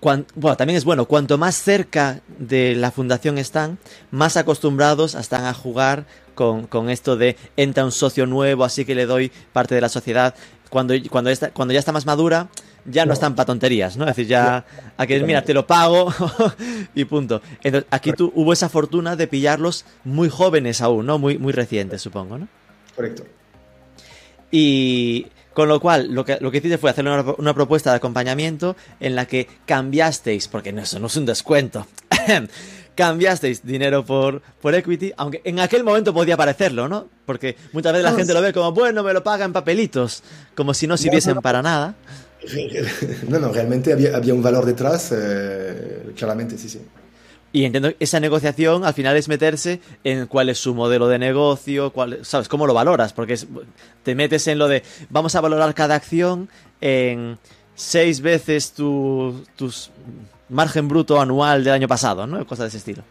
[0.00, 3.78] bueno, también es bueno, cuanto más cerca de la fundación están,
[4.10, 8.94] más acostumbrados están a jugar con, con, esto de entra un socio nuevo, así que
[8.94, 10.34] le doy parte de la sociedad.
[10.70, 12.48] Cuando, cuando, cuando ya está más madura,
[12.84, 14.04] ya no, están para tonterías, ¿no?
[14.04, 14.64] Es decir, ya
[14.96, 16.12] aquí mira, te lo pago
[16.94, 17.40] y punto.
[17.62, 21.18] Entonces, aquí tú hubo esa fortuna de pillarlos muy jóvenes aún, ¿no?
[21.18, 22.48] Muy, muy recientes, supongo, ¿no?
[22.94, 23.24] Correcto.
[24.50, 28.76] Y con lo cual, lo que, lo que hiciste fue hacer una, propuesta de acompañamiento
[29.00, 31.86] en la que cambiasteis, porque eso no es un descuento,
[32.94, 37.08] cambiasteis dinero por, por equity, aunque en aquel momento podía parecerlo, ¿no?
[37.24, 40.22] Porque muchas veces la gente lo ve como, bueno, me lo paga en papelitos,
[40.54, 41.94] como si no sirviesen para nada.
[43.28, 46.80] No, no, realmente había, había un valor detrás, eh, claramente, sí, sí.
[47.54, 51.20] Y entiendo que esa negociación al final es meterse en cuál es su modelo de
[51.20, 52.48] negocio, cuál, ¿sabes?
[52.48, 53.12] ¿Cómo lo valoras?
[53.12, 53.38] Porque
[54.02, 56.48] te metes en lo de vamos a valorar cada acción
[56.80, 57.38] en
[57.76, 59.40] seis veces tu,
[60.48, 62.44] margen bruto anual del año pasado, ¿no?
[62.44, 63.04] Cosas de ese estilo.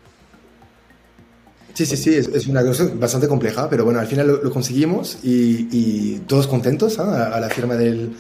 [1.74, 6.20] Sí, sí, sí, es, una cosa bastante compleja, pero bueno, al final lo, conseguimos y,
[6.28, 7.32] todos contentos ¿ah?
[7.34, 8.14] a la firma del,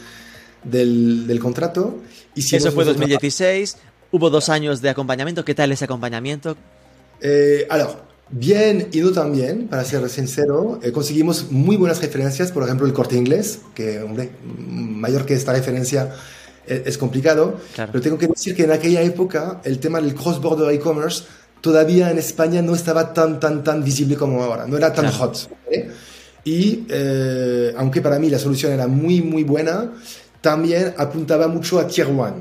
[0.63, 1.99] del, contrato.
[2.35, 3.77] Y Eso fue 2016,
[4.11, 5.45] hubo dos años de acompañamiento.
[5.45, 6.57] ¿Qué tal ese acompañamiento?
[7.21, 7.67] Eh,
[8.29, 10.79] bien y no tan bien, para ser sincero.
[10.83, 15.53] Eh, conseguimos muy buenas referencias, por ejemplo, el corte inglés, que, hombre, mayor que esta
[15.53, 16.13] referencia
[16.67, 17.59] eh, es, complicado.
[17.75, 21.23] Pero tengo que decir que en aquella época el tema del cross-border e-commerce
[21.61, 25.49] todavía en España no estaba tan, tan, tan visible como ahora, no era tan hot.
[26.43, 29.93] Y eh, aunque para mí la solución era muy, muy buena,
[30.43, 32.35] también apuntaba mucho a Tier 1,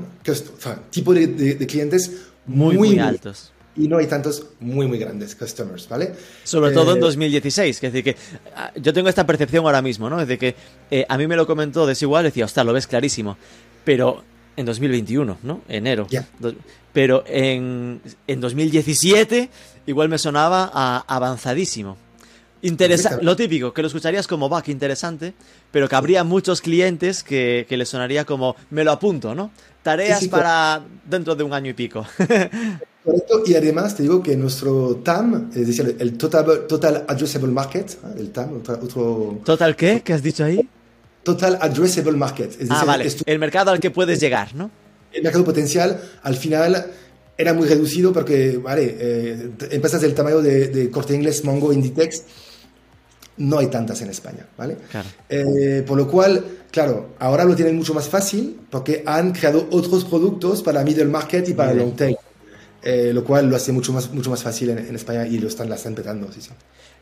[0.89, 2.11] tipo de, clientes
[2.45, 3.53] muy, muy, altos.
[3.77, 6.13] Y no hay tantos muy, muy grandes customers, ¿vale?
[6.43, 8.19] Sobre todo en 2016, que es decir, que
[8.55, 10.19] ah, yo tengo esta percepción ahora mismo, ¿no?
[10.19, 10.55] Es decir, que
[10.91, 13.37] eh, a mí me lo comentó Desigual, decía, ostras, lo ves clarísimo,
[13.85, 14.21] pero
[14.57, 15.61] en 2021, ¿no?
[15.69, 16.05] Enero.
[16.91, 19.49] pero en, en 2017
[19.87, 21.97] igual me sonaba a avanzadísimo.
[22.63, 25.33] Interesa lo típico, que lo escucharías como, va, qué interesante,
[25.69, 29.51] pero que habría muchos clientes que, que les sonaría como, me lo apunto, ¿no?
[29.83, 32.05] Tareas para dentro de un año y pico.
[33.03, 37.91] Correcto, y además te digo que nuestro TAM, es decir, el Total, total Addressable Market,
[37.91, 37.97] ¿eh?
[38.17, 40.01] el TAM, otro, ¿Total qué?
[40.01, 40.65] ¿Qué has dicho ahí?
[41.21, 42.57] Total Addressable Market.
[42.69, 44.71] ah, vale, el mercado al que puedes llegar, ¿no?
[45.11, 46.91] El mercado potencial, al final,
[47.37, 52.23] era muy reducido porque, vale, eh, empresas del tamaño de, de Corte Inglés, Mongo, Inditex,
[53.37, 54.77] no hay tantas en España, ¿vale?
[55.29, 60.05] Eh, por lo cual, claro, ahora lo tienen mucho más fácil porque han creado otros
[60.05, 62.15] productos para middle market y para long tail,
[62.81, 65.69] eh, lo cual lo hace mucho más, mucho más fácil en, España y lo están,
[65.69, 66.51] la están petando, sí, sí.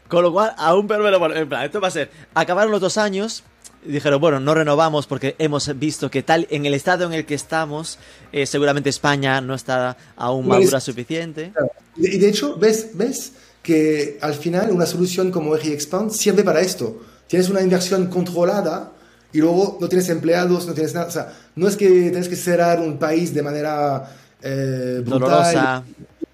[0.07, 2.97] Con lo cual, aún pero bueno, en plan, esto va a ser, acabaron los dos
[2.97, 3.43] años,
[3.85, 7.33] dijeron, bueno, no renovamos porque hemos visto que tal, en el estado en el que
[7.33, 7.97] estamos,
[8.31, 11.53] eh, seguramente España no está aún madura suficiente.
[11.95, 17.01] Y de hecho, ves, ves, que al final una solución como Expand sirve para esto.
[17.27, 18.91] Tienes una inversión controlada
[19.31, 21.07] y luego no tienes empleados, no tienes nada.
[21.07, 25.83] O sea, no es que tienes que cerrar un país de manera eh, brutal,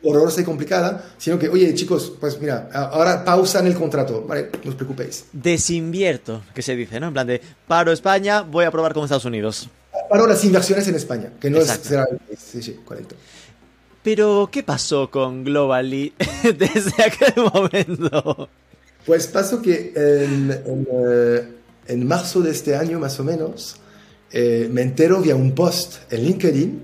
[0.04, 4.50] horrorosa y complicada, sino que, oye, chicos, pues mira, ahora pausa en el contrato, ¿vale?
[4.64, 5.26] No os preocupéis.
[5.34, 7.08] Desinvierto, que se dice, ¿no?
[7.08, 9.70] En plan de, paro España, voy a probar con Estados Unidos.
[10.10, 12.40] Paro las inversiones en España, que no es cerrar el país.
[12.40, 13.16] Sí, sí, correcto.
[14.08, 18.48] Pero, ¿qué pasó con Globally desde aquel momento?
[19.06, 21.50] Pues pasó que en, en, eh,
[21.88, 23.76] en marzo de este año, más o menos,
[24.32, 26.82] eh, me entero vía un post en LinkedIn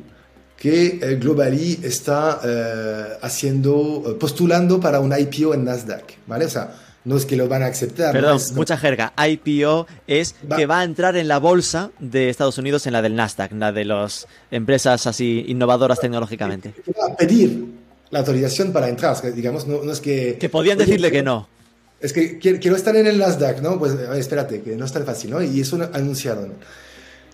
[0.57, 6.43] que eh, Globally está eh, haciendo, eh, postulando para un IPO en Nasdaq, ¿vale?
[6.43, 8.13] O sea, no es que lo van a aceptar.
[8.13, 8.21] ¿no?
[8.21, 9.13] Perdón, Es- mucha jerga.
[9.17, 13.01] IPO es Va- que va a entrar en la bolsa de Estados Unidos, en la
[13.01, 16.73] del Nasdaq, la de las empresas así innovadoras tecnológicamente.
[16.99, 17.65] va a pedir
[18.11, 20.37] la autorización para entrar, digamos, no, no es que...
[20.39, 21.47] Que podían Oye, decirle que no.
[21.99, 23.79] Es que quiero, estar en el Nasdaq, ¿no?
[23.79, 25.41] Pues a ver, espérate, que no es tan fácil, ¿no?
[25.41, 26.53] Y eso anunciaron.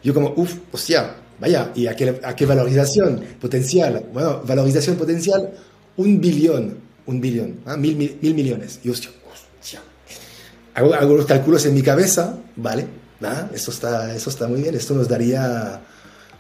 [0.04, 4.06] Yo como, uff, hostia, vaya, ¿y a qué, a qué valorización potencial?
[4.14, 5.50] Bueno, valorización potencial,
[5.98, 6.78] un billón,
[7.08, 7.76] un billón, ¿ah?
[7.76, 8.80] mil, mil, mil millones.
[8.84, 9.10] Y hostia.
[10.80, 12.88] Hago, hago los cálculos en mi cabeza, ¿vale?
[13.22, 13.50] ¿Ah?
[13.54, 15.82] Eso, está, eso está muy bien, esto nos daría,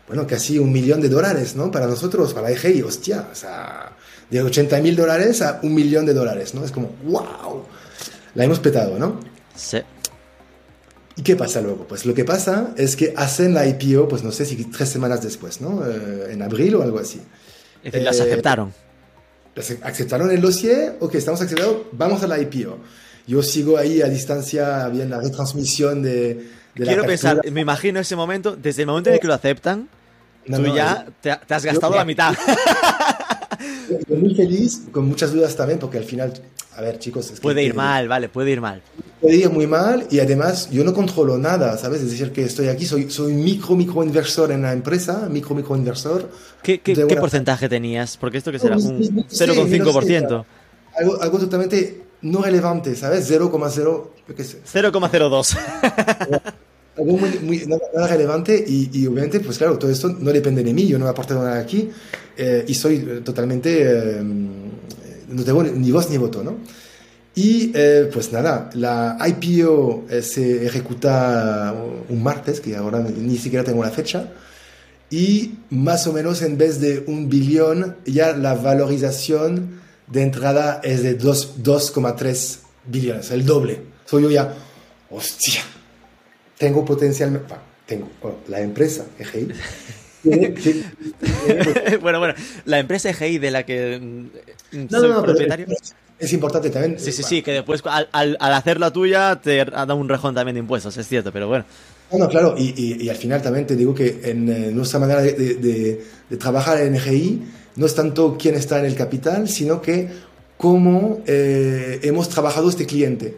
[0.08, 1.69] bueno, casi un millón de dólares, ¿no?
[1.69, 3.91] Para nosotros, para la EGI, hostia, o sea,
[4.30, 6.63] de 80 mil dólares a un millón de dólares, ¿no?
[6.63, 7.65] Es como, wow,
[8.36, 9.19] la hemos petado, ¿no?
[9.58, 9.80] Sí.
[11.17, 11.86] ¿Y qué pasa luego?
[11.86, 15.21] Pues lo que pasa es que hacen la IPO, pues no sé si tres semanas
[15.21, 15.86] después, ¿no?
[15.86, 17.19] Eh, en abril o algo así.
[17.84, 18.73] Es decir, las Eh, aceptaron.
[19.54, 22.78] Las aceptaron el dossier, ok, estamos aceptados, vamos a la IPO.
[23.29, 26.35] Yo sigo ahí a distancia, bien la retransmisión de, de
[26.73, 27.33] la Quiero apertura.
[27.35, 29.87] pensar, me imagino ese momento, desde el momento en el que lo aceptan,
[30.47, 32.33] No, tú no, ya te, te has gastado Yo- la mitad.
[34.07, 36.33] Yo muy feliz, con muchas dudas también, porque al final,
[36.75, 38.81] a ver, chicos, es que- Puede ir que- mal, vale, puede ir mal.
[39.21, 42.01] Puede ir muy mal y además yo no controlo nada, ¿sabes?
[42.01, 45.75] Es decir, que estoy aquí, soy, soy micro, micro inversor en la empresa, micro, micro
[45.75, 46.31] inversor.
[46.63, 48.17] ¿Qué, qué- qué porcentaje tenías?
[48.17, 50.01] Porque esto que será un no sé, no 0,5%.
[50.01, 53.29] sé, algo, algo totalmente no relevante, ¿sabes?
[53.32, 53.75] 0,0,
[54.27, 54.60] yo qué sé.
[54.71, 55.58] 0,02.
[56.97, 60.63] Algo muy, muy- nada, nada relevante y, y obviamente, pues claro, todo esto no depende
[60.63, 61.89] de mí, yo no he aportado nada aquí
[62.36, 66.58] eh, y soy eh, totalmente, eh, no tengo ni voz ni voto, ¿no?
[67.36, 71.73] Y eh, pues nada, la IPO se ejecuta
[72.10, 74.32] un martes, que ahora ni siquiera tengo la fecha,
[75.10, 79.78] y más o menos en vez de un billón, ya la valorización
[80.12, 83.82] de entrada es de dos- 2,3 billones, el doble.
[84.06, 84.54] Soy yo ya,
[85.10, 85.62] hostia,
[86.58, 87.41] tengo potencial,
[87.86, 89.48] tengo, oh, la empresa, EGI,
[92.02, 92.34] bueno, bueno,
[92.65, 95.65] la empresa EGI de la que mm, No, soy no, no, propietario.
[95.69, 97.00] es, es importante también.
[97.00, 99.95] Sí, sí, eh, sí, que después al, al, al hacer la tuya te ha dado
[99.95, 101.65] un rejón también de impuestos, es cierto, pero bueno.
[102.12, 105.00] No, no, claro, y, y- y al final también te digo que en eh, nuestra
[105.00, 107.41] manera de, de- de- de trabajar en EGI
[107.79, 110.09] no es tanto quién está en el capital, sino que
[110.57, 113.37] cómo eh, hemos trabajado este cliente.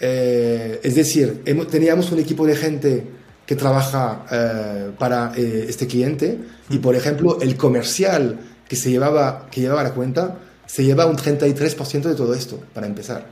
[0.00, 3.04] Eh, es decir, hemos- teníamos un equipo de gente
[3.44, 6.38] que trabaja eh, para eh, este cliente
[6.70, 11.16] y, por ejemplo, el comercial que, se llevaba, que llevaba la cuenta se lleva un
[11.16, 13.26] 33% de todo esto, para empezar.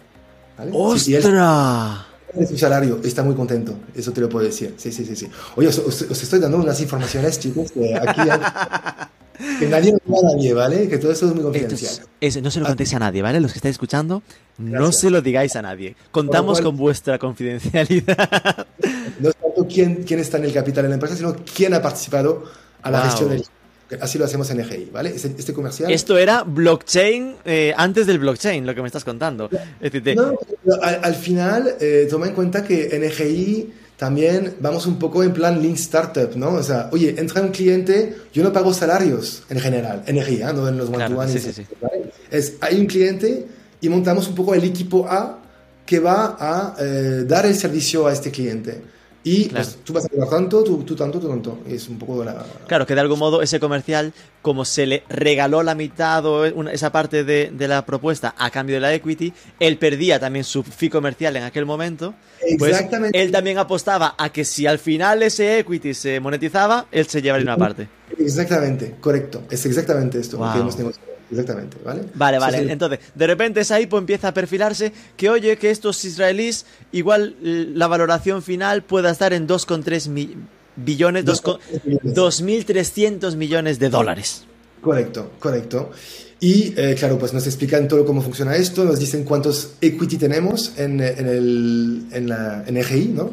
[0.59, 0.73] ¿vale?
[0.75, 1.99] ¡Ostras!
[2.35, 4.75] de su salario, está muy contento, eso te lo puedo decir.
[4.77, 5.15] Sí, sí, sí.
[5.17, 5.29] sí.
[5.57, 8.41] Oye, os, os- os estoy dando unas informaciones, chicos, que aquí hay-
[9.59, 10.89] que nadie lo diga a nadie, ¿vale?
[10.89, 11.93] Que todo esto es muy confidencial.
[12.21, 13.41] es- es- no se lo contéis a nadie, ¿vale?
[13.41, 14.23] Los que estáis escuchando,
[14.59, 15.97] no se lo digáis a nadie.
[16.11, 18.67] Contamos cual- con vuestra confidencialidad.
[19.21, 21.83] No es tanto quién, quién está en el capital de la empresa, sino quién ha
[21.83, 22.45] participado
[22.83, 23.07] a la Wow.
[23.09, 23.45] gestión del...
[24.01, 25.09] Así lo hacemos en EGI, ¿vale?
[25.17, 25.91] Este, este comercial...
[25.91, 29.49] Esto era blockchain eh, antes del blockchain, lo que me estás contando.
[30.15, 30.35] No,
[30.83, 35.61] al final, eh, toma en cuenta que en EGI también vamos un poco en plan
[35.61, 36.53] Lean Startup, ¿no?
[36.53, 40.53] O sea, oye, entra un cliente, yo no pago salarios en general, en EGI, ¿ah?
[40.53, 41.33] no en los Claro, one-to-one.
[41.33, 41.67] sí, sí, sí.
[41.81, 42.13] ¿vale?
[42.31, 43.47] Es, hay un cliente
[43.81, 45.41] y montamos un poco el equipo A
[45.85, 48.81] que va a eh, dar el servicio a este cliente.
[49.25, 49.65] Y Claro.
[49.65, 51.59] pues tú vas a pagar tanto, tú, tú tanto, tú tanto.
[51.69, 52.47] Es un poco la...
[52.67, 56.73] Claro, que de algún modo ese comercial, como se le regaló la mitad o una-
[56.73, 60.63] esa parte de, de la propuesta a cambio de la equity, él perdía también su
[60.63, 62.15] fee comercial en aquel momento.
[62.59, 63.21] Pues Exactamente.
[63.21, 67.45] él también apostaba a que si al final ese equity se monetizaba, él se llevaría
[67.45, 67.89] una parte.
[68.19, 69.43] Exactamente, correcto.
[69.51, 70.53] Es exactamente esto Wow.
[70.53, 71.09] que hemos negociado.
[71.31, 72.03] Exactamente, ¿vale?
[72.15, 72.57] Vale, vale.
[72.57, 76.65] es el- Entonces, de repente esa IPO empieza a perfilarse que, oye, que estos israelíes,
[76.93, 80.35] igual la valoración final pueda estar en 2,3 mi-
[80.77, 81.59] billones, dos co-
[82.05, 84.45] 2.300 millones de dólares.
[84.81, 85.91] Correcto, correcto.
[86.41, 90.73] Y eh, claro, pues nos explican todo cómo funciona esto, nos dicen cuántos equity tenemos
[90.79, 93.33] en, en, el, en, la, en EGI, ¿no?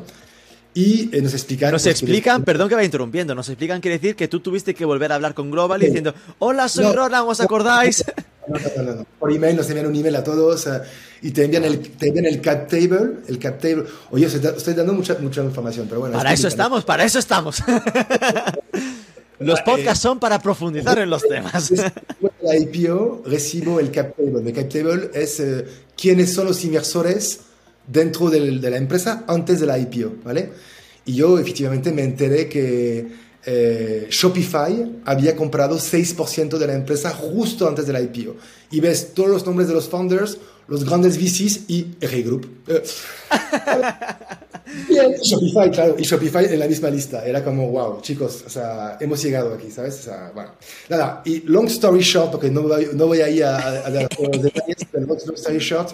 [0.76, 1.72] Y eh, nos explican...
[1.72, 4.76] Nos pues, que- explican, perdón que vaya interrumpiendo, nos explican quiere decir que tú tuviste
[4.76, 5.88] que volver a hablar con Global Sí.
[5.88, 6.94] diciendo, hola, soy No.
[6.94, 8.04] Roland, ¿os acordáis?
[8.48, 9.06] No, no.
[9.18, 10.80] Por email nos envían un email a todos eh,
[11.24, 13.86] y te envían, el, te envían el cap table, el cap table.
[14.12, 16.16] Oye, os estoy dando mucha, mucha información, pero bueno.
[16.16, 17.64] Para es eso estamos, para eso estamos.
[19.40, 21.72] Los podcasts son para profundizar en los temas.
[22.42, 24.48] La IPO recibo el cap table.
[24.48, 25.66] El cap table es eh,
[25.98, 27.42] quiénes son los inversores
[27.88, 30.50] dentro del- de la empresa antes de la IPO, ¿vale?
[31.06, 37.68] Y yo efectivamente me enteré que eh, Shopify había comprado 6% de la empresa justo
[37.68, 38.36] antes de la IPO.
[38.72, 42.48] Y ves todos los nombres de los founders, los grandes VCs y RI Group.
[42.68, 42.82] Eh,
[44.90, 47.24] Bien, Shopify, claro, y Shopify en la misma lista.
[47.26, 50.00] Era como, wow, chicos, o sea, hemos llegado aquí, ¿sabes?
[50.00, 50.52] O sea, bueno,
[50.90, 53.90] nada, y long story short, porque no voy, no voy a ir a, a- a
[53.90, 55.92] los detalles, pero long story short,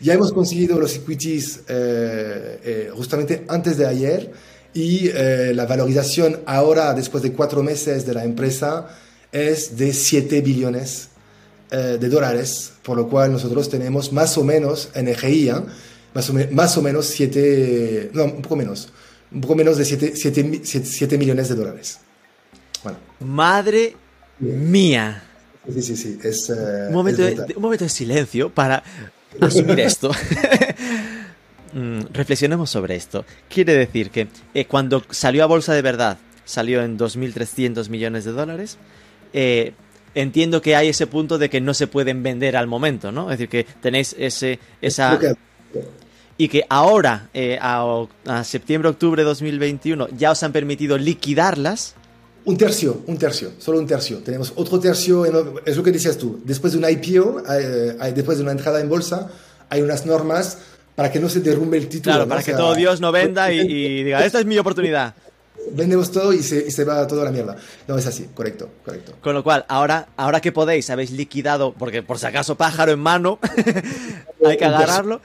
[0.00, 4.30] ya hemos conseguido los equities eh, eh, justamente antes de ayer
[4.72, 8.88] y eh, la valorización ahora, después de cuatro meses de la empresa,
[9.32, 11.08] es de 7 billones
[11.70, 15.50] eh, de dólares, por lo cual nosotros tenemos más o menos en EGI.
[16.14, 18.88] Más, o me- más o menos 7, no, un poco menos,
[19.32, 21.98] un poco menos de 7, millones de dólares.
[22.82, 23.96] Bueno, Madre
[24.38, 25.22] mía.
[25.72, 26.50] sí, sí, sí, es...
[26.50, 28.82] eh, Un momento, es de, un momento de silencio para
[29.40, 30.10] asumir esto.
[31.72, 33.24] Mm, reflexionemos sobre esto.
[33.48, 38.30] Quiere decir que eh, cuando salió a bolsa de verdad, salió en 2.300 millones de
[38.30, 38.78] dólares.
[39.32, 39.72] eh,
[40.14, 43.24] entiendo que hay ese punto de que no se pueden vender al momento, ¿no?
[43.32, 45.18] Es decir, que tenéis ese, esa...
[46.36, 51.94] Que- Y que ahora, eh, a, a septiembre-octubre de 2021, ya os han permitido liquidarlas.
[52.44, 54.18] Un tercio, un tercio, solo un tercio.
[54.18, 56.40] Tenemos otro tercio, en- es lo que decías tú.
[56.44, 59.30] Después de una IPO, eh, hay- después de una entrada en bolsa,
[59.70, 60.58] hay unas normas
[60.94, 62.12] para que no se derrumbe el título.
[62.14, 62.28] Claro, ¿no?
[62.28, 65.14] para O que sea, todo Dios no venda y, y diga, esta es mi oportunidad.
[65.72, 67.56] Vendemos todo y se, y se va todo a la mierda.
[67.88, 69.14] No, es así, correcto, correcto.
[69.22, 72.98] Con lo cual, ahora, ahora que podéis, habéis liquidado, porque por si acaso pájaro en
[73.00, 73.38] mano,
[74.44, 75.20] hay que agarrarlo.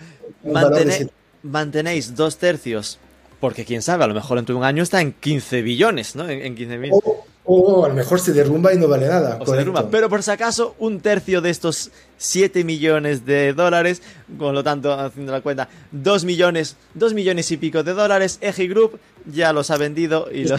[1.43, 2.99] Mantenéis dos tercios,
[3.39, 6.27] porque quién sabe, a lo mejor dentro de un año está en 15 billones, ¿no?
[6.29, 6.91] En, en 15 mil.
[6.91, 9.39] O, o a lo mejor se derrumba y no vale nada.
[9.41, 9.89] O se derrumba.
[9.89, 14.01] Pero por si acaso, un tercio de estos 7 millones de dólares,
[14.37, 18.67] con lo tanto, haciendo la cuenta, 2 millones, 2 millones y pico de dólares, Eji
[18.67, 20.57] Group ya los ha vendido y lo...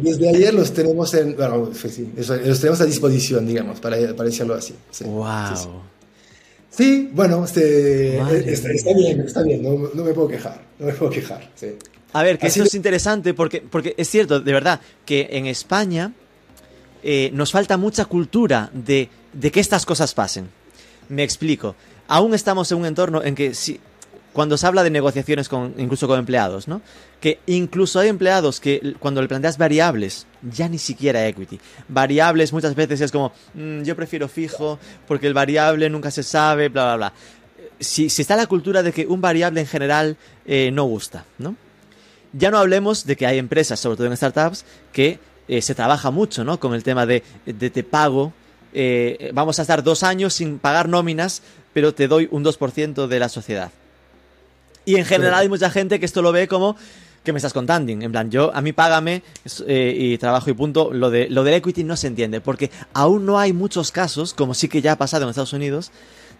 [0.00, 4.54] Desde ayer los tenemos en, bueno, sí, los tenemos a disposición, digamos, para, para decirlo
[4.54, 4.74] así.
[4.90, 5.56] Sí, ¡Wow!
[5.56, 5.68] sí,
[6.76, 7.10] sí.
[7.12, 10.92] Bueno, este, Madre está, está bien, está bien, no, no me puedo quejar, no me
[10.92, 11.50] puedo quejar.
[11.54, 11.68] Sí.
[12.12, 15.46] A ver, que Así de- es interesante porque, porque es cierto, de verdad, que en
[15.46, 16.12] España
[17.02, 20.48] eh, nos falta mucha cultura de, de que estas cosas pasen.
[21.08, 21.74] Me explico.
[22.08, 23.80] Aún estamos en un entorno en que si,
[24.34, 26.82] cuando se habla de negociaciones con, incluso con empleados, ¿no?
[27.20, 31.60] Que incluso hay empleados que cuando le planteas variables, ya ni siquiera equity.
[31.88, 36.68] Variables muchas veces es como, "Mm, yo prefiero fijo porque el variable nunca se sabe,
[36.68, 37.12] bla, bla, bla.
[37.78, 41.54] Si, está la cultura de que un variable en general eh, no gusta, ¿no?
[42.32, 46.10] Ya no hablemos de que hay empresas, sobre todo en startups, que eh, se trabaja
[46.10, 46.58] mucho, ¿no?
[46.58, 48.32] Con el tema de, de te pago,
[48.72, 53.18] eh, vamos a estar dos años sin pagar nóminas, pero te doy un 2% de
[53.20, 53.70] la sociedad.
[54.84, 56.76] Y en general hay mucha gente que esto lo ve como
[57.22, 57.90] que me estás contando.
[57.90, 59.22] En plan, yo, a mí págame
[59.66, 60.92] eh, y trabajo y punto.
[60.92, 64.52] Lo, de, lo del equity no se entiende, porque aún no hay muchos casos, como
[64.52, 65.90] sí que ya ha pasado en Estados Unidos,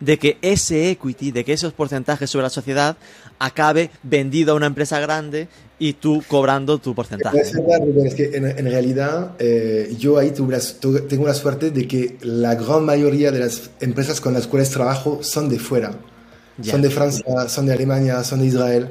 [0.01, 2.97] de que ese equity, de que esos porcentajes sobre la sociedad
[3.38, 7.40] acabe vendido a una empresa grande y tú cobrando tu porcentaje.
[7.40, 11.26] Es verdad, Rubén, es que en, en realidad eh, yo ahí tuve la- tu- tengo
[11.26, 15.49] la suerte de que la gran mayoría de las empresas con las cuales trabajo son
[15.49, 15.92] de fuera.
[16.59, 16.73] Ya.
[16.73, 18.89] Son de Francia, son de Alemania, son de Israel.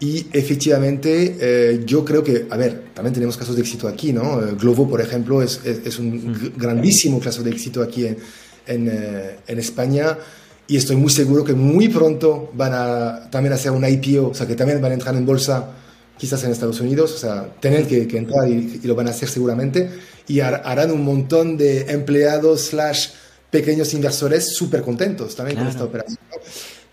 [0.00, 4.40] Y efectivamente, eh, yo creo que, a ver, también tenemos casos de éxito aquí, ¿no?
[4.42, 8.18] Eh, Glovo, por ejemplo, es, es- es un gr- grandísimo caso de éxito aquí en,
[8.66, 10.18] en, eh, en España.
[10.66, 14.46] Y estoy muy seguro que muy pronto van a también hacer una IPO, o sea,
[14.46, 15.70] que también van a entrar en bolsa,
[16.18, 19.10] quizás en Estados Unidos, o sea, tienen que, que entrar y, y lo van a
[19.10, 19.90] hacer seguramente.
[20.26, 23.08] Y har- harán un montón de empleados slash
[23.50, 25.70] pequeños inversores súper contentos también con Claro.
[25.78, 26.18] esta operación.
[26.30, 26.36] ¿no?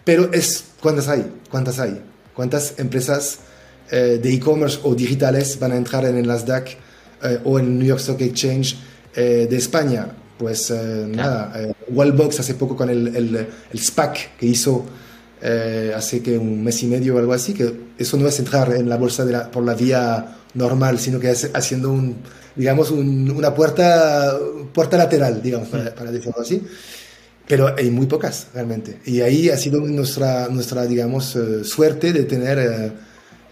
[0.04, 1.26] Pero es, ¿cuántas hay?
[1.50, 2.02] ¿Cuántas hay?
[2.34, 3.40] ¿Cuántas empresas
[3.92, 6.70] eh, de e-commerce o digitales van a entrar en el Nasdaq
[7.24, 8.78] eh, o en el New York Stock Exchange
[9.16, 10.08] eh, de España?
[10.38, 14.86] Pues eh, nada, eh, Wallbox hace poco con el, el, el SPAC que hizo
[15.42, 18.74] eh, hace que un mes y medio o algo así, que eso no es entrar
[18.74, 22.16] en la bolsa de la- por la vía normal, sino que es haciendo un,
[22.56, 24.36] digamos, un- una puerta,
[24.74, 26.64] puerta lateral, digamos, para, para decirlo así
[27.52, 29.00] pero hay muy pocas realmente.
[29.04, 32.92] Y ahí ha sido nuestra, nuestra digamos, eh, suerte de tener eh,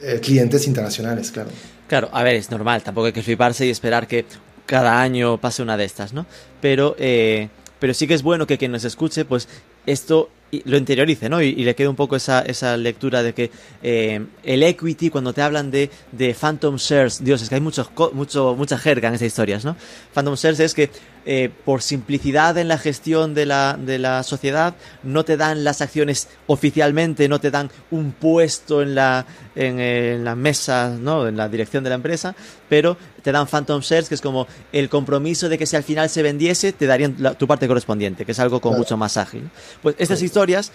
[0.01, 1.49] eh, clientes internacionales, claro.
[1.85, 4.23] Claro, a ver, es normal, tampoco hay que fliparse y esperar que
[4.65, 6.25] cada año pase una de estas, ¿no?
[6.61, 7.49] Pero, eh,
[7.81, 9.49] pero sí que es bueno que quien nos escuche, pues
[9.85, 11.41] esto y- lo interiorice, ¿no?
[11.41, 13.51] Y, y le quede un poco esa, esa lectura de que
[13.83, 17.89] eh, el equity, cuando te hablan de, de phantom shares, Dios, es que hay mucho,
[17.93, 19.75] co- mucho, mucha jerga en estas historias, ¿no?
[20.13, 20.89] Phantom shares es que
[21.25, 25.81] eh, por simplicidad en la gestión de la, de la sociedad, no te dan las
[25.81, 29.25] acciones oficialmente, no te dan un puesto en la,
[29.55, 31.27] en, eh, en la mesa, ¿no?
[31.27, 32.35] en la dirección de la empresa,
[32.67, 36.09] pero te dan Phantom Shares, que es como el compromiso de que si al final
[36.09, 38.83] se vendiese, te darían la- tu parte correspondiente, que es algo como Claro.
[38.83, 39.49] mucho más ágil.
[39.81, 40.71] Pues estas historias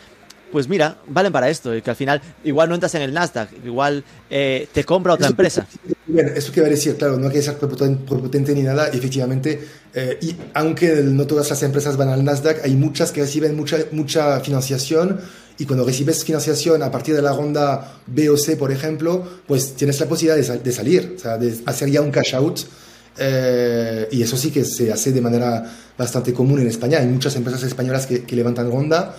[0.53, 3.49] pues mira, valen para esto, y que al final igual no entras en el Nasdaq,
[3.65, 5.67] igual eh, te compra otra Eso- empresa.
[6.07, 9.67] Bueno, eso que va a decir, claro, no hay que ser prepotente, ni nada, efectivamente,
[9.95, 13.79] eh, y aunque no todas las empresas van al Nasdaq, hay muchas que reciben mucha,
[13.91, 15.21] mucha financiación,
[15.59, 19.75] y cuando recibes financiación a partir de la ronda B o C, por ejemplo, pues
[19.75, 22.61] tienes la posibilidad de, sal- de salir, o sea, de hacer ya un cash out,
[23.19, 25.65] eh, y eso sí que se hace de manera
[25.97, 29.15] bastante común en España, hay muchas empresas españolas que, que levantan ronda,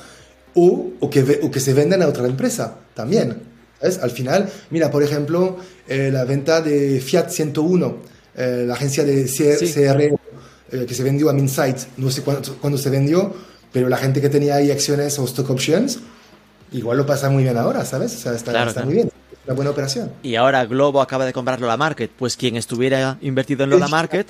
[0.56, 3.42] o, o, que, o que se venden a otra empresa también.
[3.80, 4.00] ¿sabes?
[4.00, 5.58] Al final, mira, por ejemplo,
[5.88, 7.98] eh, la venta de Fiat 101,
[8.38, 9.74] eh, la agencia de C- Sí.
[9.74, 10.20] CRO,
[10.72, 13.34] eh, que se vendió a Minsight, no sé cuándo, cuándo se vendió,
[13.72, 16.00] pero la gente que tenía ahí acciones o stock options,
[16.78, 18.16] igual lo pasa muy bien ahora, ¿sabes?
[18.16, 18.86] O sea, está, Claro, está claro.
[18.88, 20.12] muy bien, es una buena operación.
[20.24, 24.28] Y ahora Globo acaba de comprar Lola Market, pues quien estuviera invertido en Lola Market,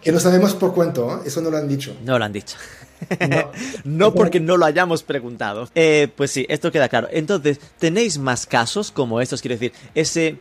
[0.00, 1.20] Que no sabemos por cuánto, ¿eh?
[1.26, 1.94] eso no lo han dicho.
[2.04, 2.56] no lo han dicho.
[3.28, 3.50] No.
[3.84, 5.68] No porque no lo hayamos preguntado.
[5.74, 7.08] Eh, pues sí, esto queda claro.
[7.10, 9.40] Entonces, ¿tenéis más casos como estos?
[9.42, 10.36] Quiero decir, ese,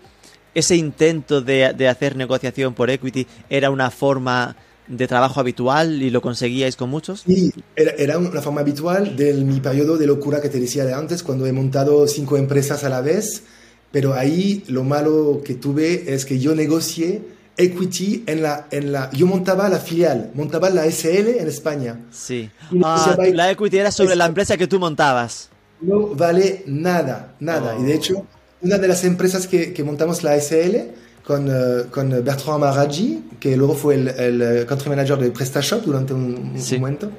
[0.54, 4.56] ese intento de, de hacer negociación por equity era una forma
[4.88, 7.22] de trabajo habitual y lo conseguíais con muchos.
[7.22, 10.94] Sí, era, era una forma habitual de mi periodo de locura que te decía de
[10.94, 13.44] antes, cuando he montado cinco empresas a la vez,
[13.92, 17.22] pero ahí lo malo que tuve es que yo negocié
[17.58, 19.10] equity en la, en la...
[19.12, 22.00] Yo montaba la filial, montaba la SL en España.
[22.12, 22.50] Sí.
[22.84, 25.50] Ah, la equity era sobre la empresa que tú montabas.
[25.82, 27.76] No vale nada, nada.
[27.78, 27.82] Oh.
[27.82, 28.26] Y de hecho,
[28.62, 30.92] una de las empresas que, que montamos la SL
[31.26, 36.14] con, eh, con Bertrand Maraggi, que luego fue el, el, country manager de PrestaShop durante
[36.14, 36.78] un, un Sí.
[36.78, 37.10] momento,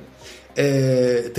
[0.56, 1.32] eh,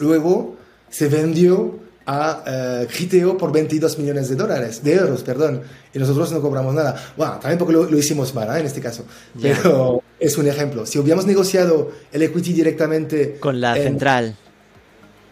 [0.00, 0.56] luego
[0.88, 5.62] se vendió a eh, Criteo por 22 millones de dólares, de euros, perdón,
[5.92, 6.94] y nosotros no cobramos nada.
[7.16, 8.60] Bueno, también porque lo, lo hicimos mal ¿eh?
[8.60, 9.04] en este caso,
[9.34, 9.58] Ya.
[9.62, 10.84] pero es un ejemplo.
[10.86, 14.36] Si hubiéramos negociado el equity directamente Con la en- central.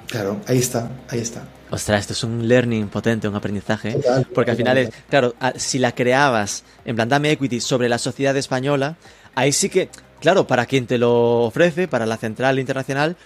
[0.09, 1.43] Claro, ahí está, ahí está.
[1.73, 3.95] Ostras, esto es un learning potente, un aprendizaje.
[3.95, 7.97] Total, Porque al final es, claro, si la creabas en plan dame equity sobre la
[7.97, 8.97] sociedad española,
[9.35, 9.89] ahí sí que,
[10.21, 13.17] claro, para quien te lo ofrece, para la central internacional,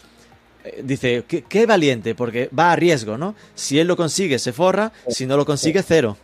[0.62, 3.34] eh, dice, qué, qué valiente, porque va a riesgo, ¿no?
[3.56, 6.16] Si él lo consigue, se forra, si no lo consigue, cero.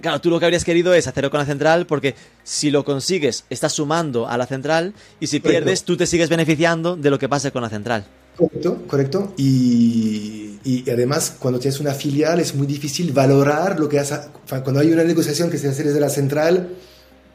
[0.00, 2.14] Claro, tú lo que habrías querido es hacerlo con la central, porque
[2.44, 6.96] si lo consigues, estás sumando a la central, y si pierdes, tú te sigues beneficiando
[6.96, 8.06] de lo que pase con la central.
[8.36, 9.34] Correcto, correcto.
[9.36, 14.28] Y, y además, cuando tienes una filial, es muy difícil valorar lo que has.
[14.48, 16.70] Cuando hay una negociación que se hace desde la central,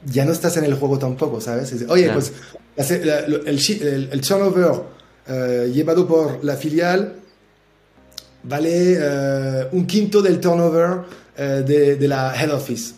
[0.05, 1.71] ya no estás en el juego tampoco, ¿sabes?
[1.71, 2.19] Es- Oye, Claro.
[2.75, 3.09] pues el,
[3.47, 4.71] el- el turnover
[5.27, 7.15] eh, llevado por la filial
[8.43, 11.01] vale eh, un quinto del turnover
[11.37, 12.93] eh, de, de la head office.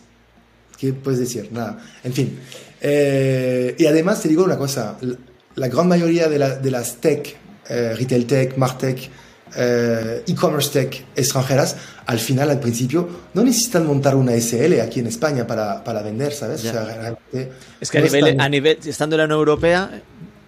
[0.78, 1.50] ¿Qué puedes decir?
[1.52, 1.78] Nada.
[2.04, 2.40] En fin.
[2.82, 5.16] Y además te digo una cosa, la,
[5.56, 7.36] la gran mayoría de, la- de las tech,
[7.70, 9.10] eh, retail tech, martech,
[9.56, 15.08] eh, e-commerce tech extranjeras, al final, al principio, no necesitan montar una SL aquí en
[15.08, 16.60] España para, para vender, ¿sabes?
[16.66, 19.24] O sea, realmente Es que a no es nivel, tan- a nivel, estando en la
[19.26, 20.02] Unión Europea,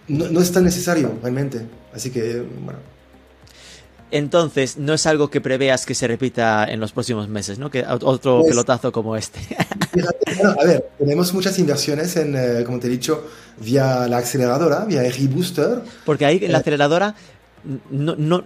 [0.09, 1.61] no, no es tan necesario, realmente.
[1.93, 2.79] Así que, bueno.
[4.11, 7.69] Entonces, no es algo que preveas que se repita en los próximos meses, ¿no?
[7.69, 9.39] Que ot- otro Pues- pelotazo como este.
[9.93, 13.23] Fíjate, bueno, a ver, tenemos muchas inversiones en, eh, como te he dicho,
[13.59, 15.81] vía la aceleradora, vía RI Booster.
[16.05, 16.45] Porque ahí Eh.
[16.47, 17.13] en la aceleradora,
[17.91, 18.41] no, no,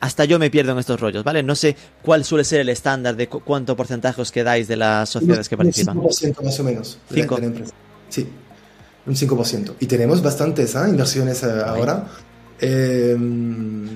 [0.00, 1.42] hasta yo me pierdo en estos rollos, ¿vale?
[1.42, 5.08] No sé cuál suele ser el estándar de cu- cuánto porcentaje os quedáis de las
[5.10, 5.96] sociedades que Un participan.
[5.98, 7.34] 5% más o menos Cinco.
[7.34, 7.72] de la empresa.
[8.08, 8.26] Sí,
[9.04, 9.74] un 5%.
[9.80, 10.88] Y tenemos bastantes ¿ah?
[10.88, 12.06] inversiones eh, ahora.
[12.60, 13.16] Eh,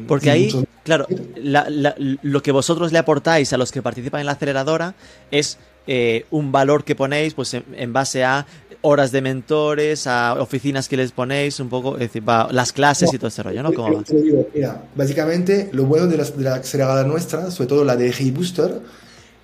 [0.09, 1.07] Porque ahí, mucho- claro,
[1.37, 4.95] la- la- lo que vosotros le aportáis a los que participan en la aceleradora
[5.31, 5.59] es
[5.89, 8.47] eh, un valor que ponéis pues en, en base a
[8.83, 13.13] horas de mentores, a oficinas que les ponéis, un poco, es decir, va- las clases
[13.13, 13.73] y todo ese rollo, ¿no?
[13.73, 14.03] ¿Cómo va?
[14.03, 17.85] Te lo digo, mira, básicamente lo bueno de la, de la aceleradora nuestra, sobre todo
[17.85, 18.81] la de RI Booster,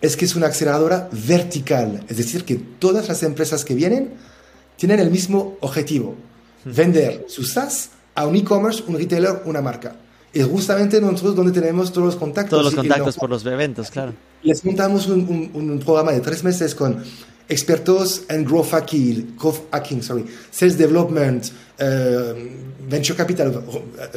[0.00, 2.04] es que es una aceleradora vertical.
[2.08, 4.10] Es decir, que todas las empresas que vienen
[4.76, 6.16] tienen el mismo objetivo.
[6.64, 9.94] Vender su SaaS a un e-commerce, un retailer, una marca.
[10.32, 12.50] Es justamente nosotros donde tenemos todos los contactos.
[12.58, 14.12] Todos los contactos por los eventos, claro.
[14.42, 17.02] Les montamos un, un- un programa de tres meses con
[17.48, 21.44] expertos en growth hacking, growth hacking sorry, sales development,
[21.78, 22.50] eh,
[22.88, 23.62] venture capital,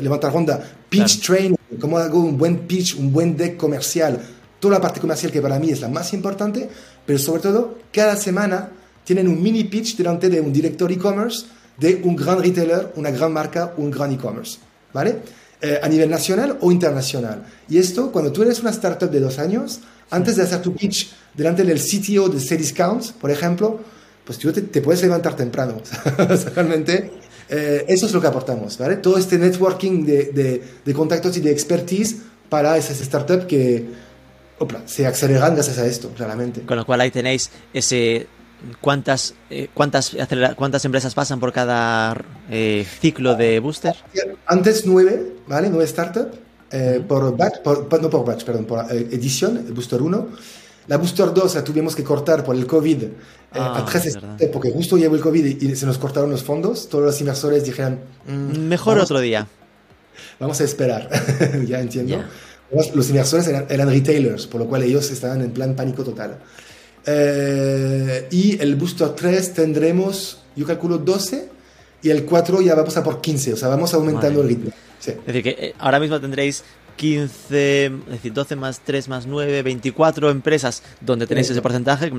[0.02, 4.20] levantar ronda, pitch training, cómo hago un buen pitch, un buen deck comercial,
[4.60, 6.70] toda la parte comercial que para mí es la más importante,
[7.06, 8.70] pero sobre todo cada semana
[9.04, 11.46] tienen un mini pitch delante de un director e-commerce
[11.78, 14.60] de un gran retailer, una gran marca, un gran e-commerce,
[14.94, 15.20] ¿vale?
[15.62, 17.44] Eh, a nivel nacional o internacional.
[17.70, 19.80] Y esto, cuando tú eres una startup de dos años,
[20.10, 23.80] antes de hacer tu pitch delante del sitio de Cdiscount, por ejemplo,
[24.26, 25.82] pues tú te, te puedes levantar temprano.
[26.56, 27.12] Realmente
[27.48, 28.98] eh, eso es lo que aportamos, ¿vale?
[28.98, 32.18] Todo este networking de, de, de contactos y de expertise
[32.50, 33.86] para esas startups que
[34.86, 36.62] se aceleran gracias a esto, claramente.
[36.62, 38.28] Con lo cual ahí tenéis ese
[38.82, 40.16] cuántas eh, cuántas
[40.56, 42.16] cuántas empresas pasan por cada
[42.50, 43.96] eh, ciclo de booster.
[44.48, 45.70] Antes nueve, ¿vale?
[45.70, 46.38] Nueve startups
[46.72, 50.28] eh, por batch, por- no por batch, perdón, por eh, edición, Booster 1.
[50.88, 53.14] La Booster 2 la tuvimos que cortar por el COVID eh,
[53.54, 54.18] Ah, a tres
[54.52, 56.90] porque justo llegó el COVID y, se nos cortaron los fondos.
[56.90, 59.48] Todos los inversores dijeron, "Mm, Mejor vamos, otro día.
[60.40, 61.10] vamos a esperar.
[61.66, 62.24] ya entiendo.
[62.72, 66.40] Los, los inversores eran, eran retailers, por lo cual ellos estaban en plan pánico total.
[67.06, 71.50] Eh, y el Booster 3 tendremos, yo calculo 12,
[72.02, 74.72] y el 4 ya vamos a por 15, o sea, vamos aumentando Madre el ritmo.
[75.00, 75.12] Sí.
[75.12, 76.64] Es decir, que eh, ahora mismo tendréis
[76.96, 82.12] 15, es decir, 12 más 3 más 9, 24 empresas donde tenéis ese porcentaje.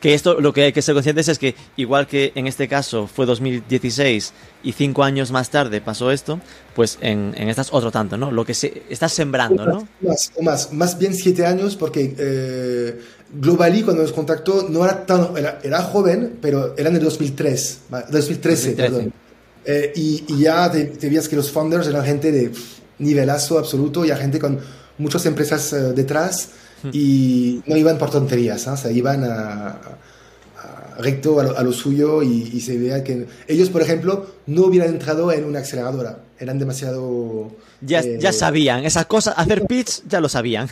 [0.00, 3.06] Que esto lo que hay que ser conscientes es que, igual que en este caso
[3.06, 4.32] fue 2016
[4.62, 6.40] y 5 años más tarde pasó esto,
[6.74, 8.30] pues en, en estas otro tanto, ¿no?
[8.30, 9.88] Lo que se estás sembrando, ¿no?
[10.00, 13.00] Más, o más, más bien 7 años, porque eh,
[13.32, 17.78] Globally, cuando nos contactó, no era tan, era, era joven, pero era en el 2003,
[17.92, 18.74] va, 2013, 2013.
[18.74, 19.12] perdón.
[19.64, 22.50] Eh, y, y ya te, te veías que los founders eran gente de
[22.98, 24.58] nivelazo absoluto, y a gente con
[24.98, 26.48] muchas empresas eh, detrás,
[26.92, 28.72] y no iban por tonterías, ¿ah?
[28.72, 29.98] o sea, iban a- a
[31.00, 34.64] recto a lo, a lo suyo y, y se veía que ellos, por ejemplo, no
[34.66, 37.50] hubieran entrado en una aceleradora, eran demasiado...
[37.82, 40.68] Ya, eh, ya sabían, esas cosas, hacer pitch, ya lo sabían.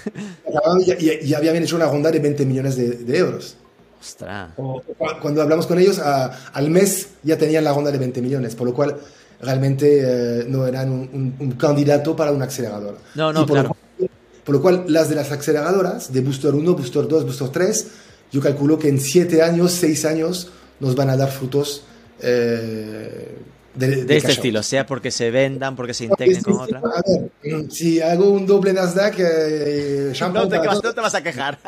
[0.87, 3.57] y, y- habían hecho una ronda de 20 millones de, de euros.
[4.01, 4.51] Ostras.
[4.57, 4.81] O-
[5.21, 8.67] Cuando hablamos con ellos, a- al mes ya tenían la ronda de 20 millones, por
[8.67, 8.97] lo cual
[9.41, 12.99] realmente eh, no eran un, un- un candidato para una aceleradora.
[13.15, 13.77] No, no, por claro.
[13.99, 14.09] Lo,
[14.45, 17.87] por lo cual, las de las aceleradoras, de Booster 1, Booster 2, Booster 3,
[18.31, 20.51] yo calculo que en 7 años, 6 años,
[20.81, 21.85] nos van a dar frutos
[22.21, 23.37] eh,
[23.75, 24.31] de, De este cash out.
[24.31, 26.81] estilo, sea porque se vendan, porque se integren sí, con otra.
[26.81, 31.15] A ver, mm, si hago un doble Nasdaq, eh, No te, vas, no te vas
[31.15, 31.59] a quejar.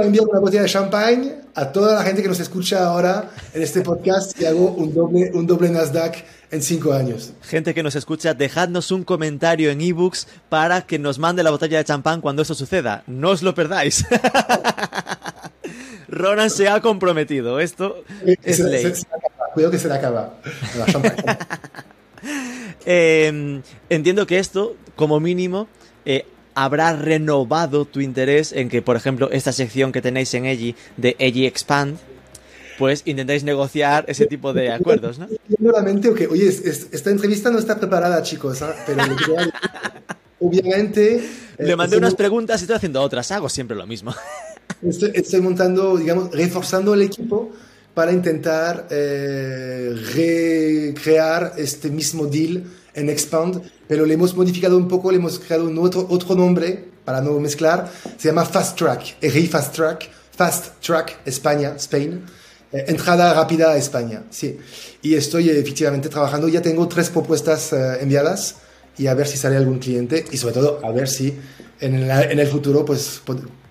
[0.00, 3.82] Envío una botella de champagne a toda la gente que nos escucha ahora en este
[3.82, 7.32] podcast y hago un doble, un doble Nasdaq en cinco años.
[7.42, 11.78] Gente que nos escucha, dejadnos un comentario en ebooks para que nos mande la botella
[11.78, 13.02] de champán cuando eso suceda.
[13.06, 14.06] No os lo perdáis.
[16.08, 17.60] Ronan se ha comprometido.
[17.60, 18.04] Esto
[18.44, 18.82] es Se- ley.
[18.82, 19.52] se- se acaba.
[19.54, 20.34] Cuidado que se le acaba.
[22.86, 25.68] Eh, entiendo que esto, como mínimo,
[26.04, 30.74] eh, habrá renovado tu interés en que, por ejemplo, esta sección que tenéis en Eji
[30.96, 31.98] de Eji Expand,
[32.78, 35.28] pues intentáis negociar ese tipo de acuerdos, ¿no?
[35.28, 38.74] Tengo la mente, ok, oye, es- es- esta entrevista no está preparada, chicos, ¿ah?
[38.86, 39.02] pero
[40.46, 41.16] obviamente...
[41.16, 43.30] eh, Le mandé unas preguntas y estoy haciendo otras.
[43.32, 44.14] Hago siempre lo mismo.
[44.82, 47.50] Estoy, estoy montando, digamos, reforzando el equipo
[47.94, 55.10] para intentar eh, recrear este mismo deal en Expand, pero le hemos modificado un poco,
[55.10, 59.46] le hemos creado un otro, otro nombre para no mezclar, se llama Fast Track, RI
[59.46, 62.22] Fast Track, Fast Track España, Spain,
[62.72, 64.58] eh, entrada rápida a España, sí.
[65.02, 68.56] Y estoy eh, efectivamente trabajando, ya tengo tres propuestas eh, enviadas
[68.98, 71.34] y a ver si sale algún cliente y sobre todo a ver si
[71.80, 73.20] en, la- en el futuro pues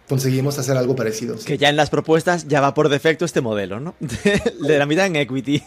[0.07, 1.37] conseguimos hacer algo parecido.
[1.37, 1.45] sí.
[1.45, 3.95] Que ya en las propuestas ya va por defecto este modelo, ¿no?
[4.67, 5.63] De la mitad en equity.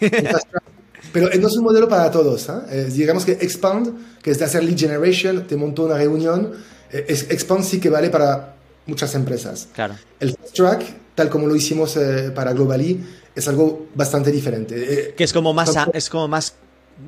[1.13, 2.49] Pero no es un modelo para todos.
[2.51, 2.67] ¿ah?
[2.71, 6.53] Eh, digamos que Expand, que es de hacer lead generation, te montó una reunión.
[6.93, 9.69] eh, es- Expand sí que vale para muchas empresas.
[9.75, 9.95] Claro.
[10.21, 10.83] El Fast Track,
[11.15, 13.01] tal como lo hicimos eh, para Globally,
[13.35, 14.75] es algo bastante diferente.
[15.11, 16.55] Eh, Que es como más, es como más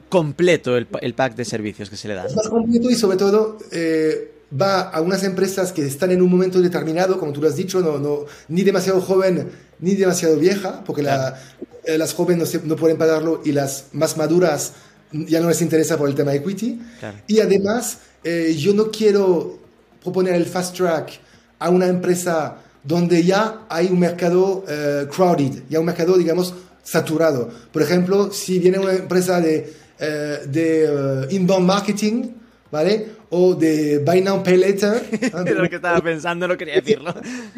[0.09, 2.27] completo el, el pack de servicios que se le da.
[2.27, 6.31] Es más completo y sobre todo eh, va a unas empresas que están en un
[6.31, 9.49] momento determinado, como tú lo has dicho, no, no, ni demasiado joven
[9.81, 11.39] ni demasiado vieja, porque la-
[11.85, 14.73] eh, las jóvenes no, se- no pueden pagarlo y las más maduras
[15.13, 16.79] ya no les interesa por el tema equity.
[17.01, 17.19] Claro.
[17.27, 19.59] Y además, eh, yo no quiero
[20.03, 21.13] proponer el fast track
[21.59, 27.51] a una empresa donde ya hay un mercado eh, crowded, ya un mercado, digamos, saturado.
[27.73, 32.31] Por ejemplo, si viene una empresa de, eh, de eh, inbound marketing,
[32.71, 33.19] ¿vale?
[33.31, 35.03] O de buy now, pay later.
[35.55, 37.15] lo que estaba pensando, no quería decirlo.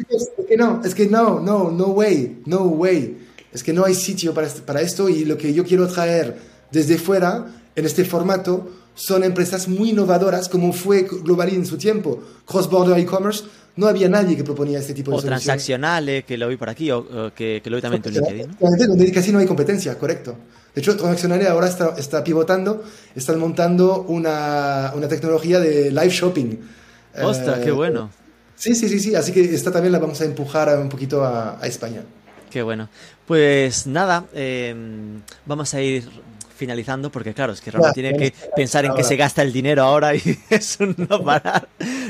[0.09, 3.17] Es que no, es que no, no, no way, no way.
[3.53, 6.37] Es que no hay sitio para, para esto y lo que yo quiero traer
[6.71, 12.21] desde fuera, en este formato, son empresas muy innovadoras, como fue Globally en su tiempo.
[12.45, 16.57] Cross-border e-commerce, no había nadie que proponía este tipo de O transaccionales, que lo vi
[16.57, 18.57] por aquí, o, que, lo vi también en LinkedIn.
[18.59, 18.87] ¿no?
[18.87, 20.35] Donde casi no hay competencia, correcto.
[20.73, 22.83] De hecho, transaccionales ahora está, está pivotando,
[23.15, 26.57] están montando una, una, tecnología de live shopping.
[27.21, 28.09] ¡Ostras, qué eh, bueno!
[28.55, 29.15] Sí, sí, sí, sí.
[29.15, 32.03] Así que esta también la vamos a empujar un poquito a, a España.
[32.49, 32.89] Qué bueno.
[33.25, 34.75] Pues nada, eh,
[35.45, 36.07] vamos a ir
[36.61, 39.81] finalizando, porque claro, es que realmente tiene que pensar en que se gasta el dinero
[39.81, 41.67] ahora y eso no parar,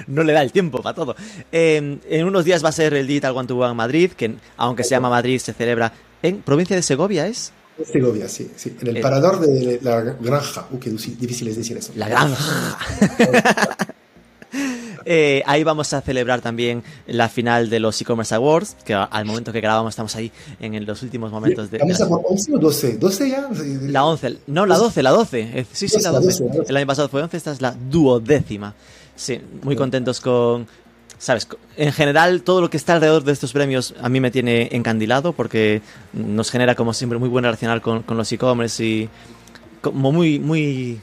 [0.08, 1.16] no le da el tiempo para todo.
[1.54, 4.84] Em, en unos días va a ser el Digital One to One Madrid, que aunque
[4.84, 7.54] se llama Madrid, se celebra en provincia de Segovia, ¿es?
[7.86, 8.76] Segovia, sí, sí.
[8.82, 10.68] En el eh, parador de la granja.
[10.70, 11.93] Uh, qué difícil es decir eso.
[11.95, 12.78] La granja.
[15.06, 19.52] Eh, ahí vamos a celebrar también la final de los e-commerce awards, que al momento
[19.52, 21.80] que grabamos estamos ahí en los últimos momentos de...
[21.80, 22.99] ¿Vamos a por 11 o 12?
[22.99, 23.49] ¿12 ya?
[23.89, 25.39] La 11, no, la 12, la 12.
[25.41, 26.45] Eh, sí, sí, la 12.
[26.68, 28.74] El año pasado fue 11, esta es la duodécima.
[29.16, 30.68] Sí, muy contentos con,
[31.18, 31.47] sabes,
[31.78, 35.34] en general todo lo que está alrededor de estos premios a mí me tiene encandilado
[35.34, 35.82] porque
[36.14, 39.10] nos genera como siempre muy buen relacional con, con los e-commerce y
[39.82, 41.02] como muy, muy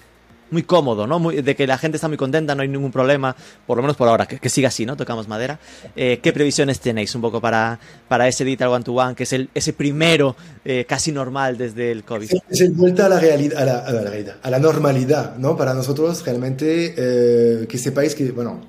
[0.51, 1.19] muy cómodo, ¿no?
[1.31, 3.35] de que la gente está muy contenta, no hay ningún problema,
[3.67, 4.97] por lo menos por ahora, que, siga así, ¿no?
[4.97, 5.59] Tocamos madera.
[5.95, 7.79] Eh, ¿Qué previsiones tenéis un poco para,
[8.09, 11.93] para ese Digital One to One, que es el, ese primero eh, casi normal desde
[11.93, 12.31] el COVID?
[12.49, 15.57] Es, vuelta a la, realidad, a la, normalidad, ¿no?
[15.57, 18.67] Para nosotros, realmente, eh, que sepáis que, bueno,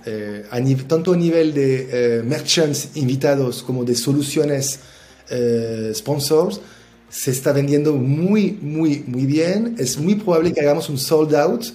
[0.52, 4.80] a tanto a nivel de merchants invitados como de soluciones
[5.94, 6.62] sponsors,
[7.10, 9.76] se está vendiendo muy, muy, muy bien.
[9.78, 11.66] Es muy probable que hagamos un sold out,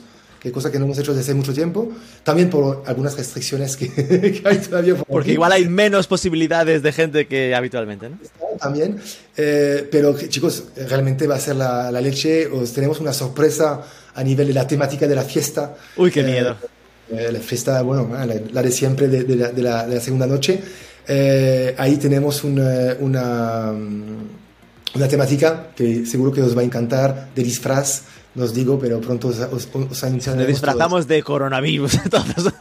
[0.40, 1.90] que cosa que no hemos hecho desde hace mucho tiempo.
[2.22, 4.94] También por algunas restricciones que, hay todavía.
[4.96, 8.18] Porque igual hay menos posibilidades de gente que habitualmente, ¿no?
[8.60, 8.98] También.
[9.36, 12.46] Eh, pero chicos, realmente va a ser la, la, leche.
[12.46, 13.82] Os tenemos una sorpresa
[14.14, 15.74] a nivel de la temática de la fiesta.
[15.96, 16.56] Uy, qué miedo.
[17.10, 18.10] Eh, la fiesta, bueno,
[18.52, 19.62] la, de siempre de, de, la, de,
[19.94, 20.60] la, segunda noche.
[21.06, 23.74] Eh, ahí tenemos una, una
[24.94, 29.00] una temática que seguro que os va a encantar, de disfraz, no os digo, pero
[29.00, 32.52] pronto os, os, os Nos disfrazamos de coronavirus, todos.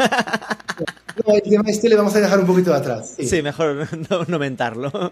[1.26, 3.16] No, el tema este le vamos a dejar un poquito atrás.
[3.20, 5.12] Sí, mejor no, no mentarlo.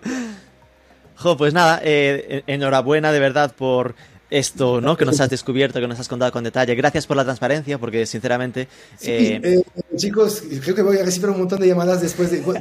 [1.16, 3.96] Jo, pues nada, eh, enhorabuena de verdad por
[4.32, 4.98] esto, ¿no?
[4.98, 6.74] Que nos has descubierto, que nos has contado con detalle.
[6.74, 8.68] Gracias por la transparencia, porque sinceramente.
[9.04, 9.62] Eh, eh,
[9.96, 12.42] chicos, creo que voy a recibir un montón de llamadas después de.
[12.42, 12.60] Voy a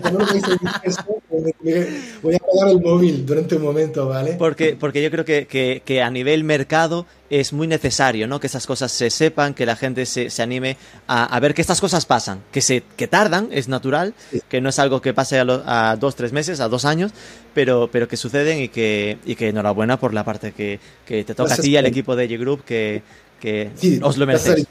[2.37, 4.35] apagar el móvil durante un momento, ¿vale?
[4.39, 8.41] Porque, porque yo creo que, que, que a nivel mercado es muy necesario, ¿no?
[8.41, 10.77] Que esas cosas se sepan, que la gente se, se anime
[11.07, 14.15] a, a, ver que estas cosas pasan, que se que tardan, es natural,
[14.49, 15.45] que no es algo que pase a,
[15.93, 17.13] a, dos, tres meses, a dos años,
[17.55, 21.35] pero, pero que suceden y que, y que enhorabuena por la parte que, que te
[21.35, 23.03] toca a ti y al equipo de G-Group, que,
[23.41, 23.71] que
[24.03, 24.67] os lo merecéis.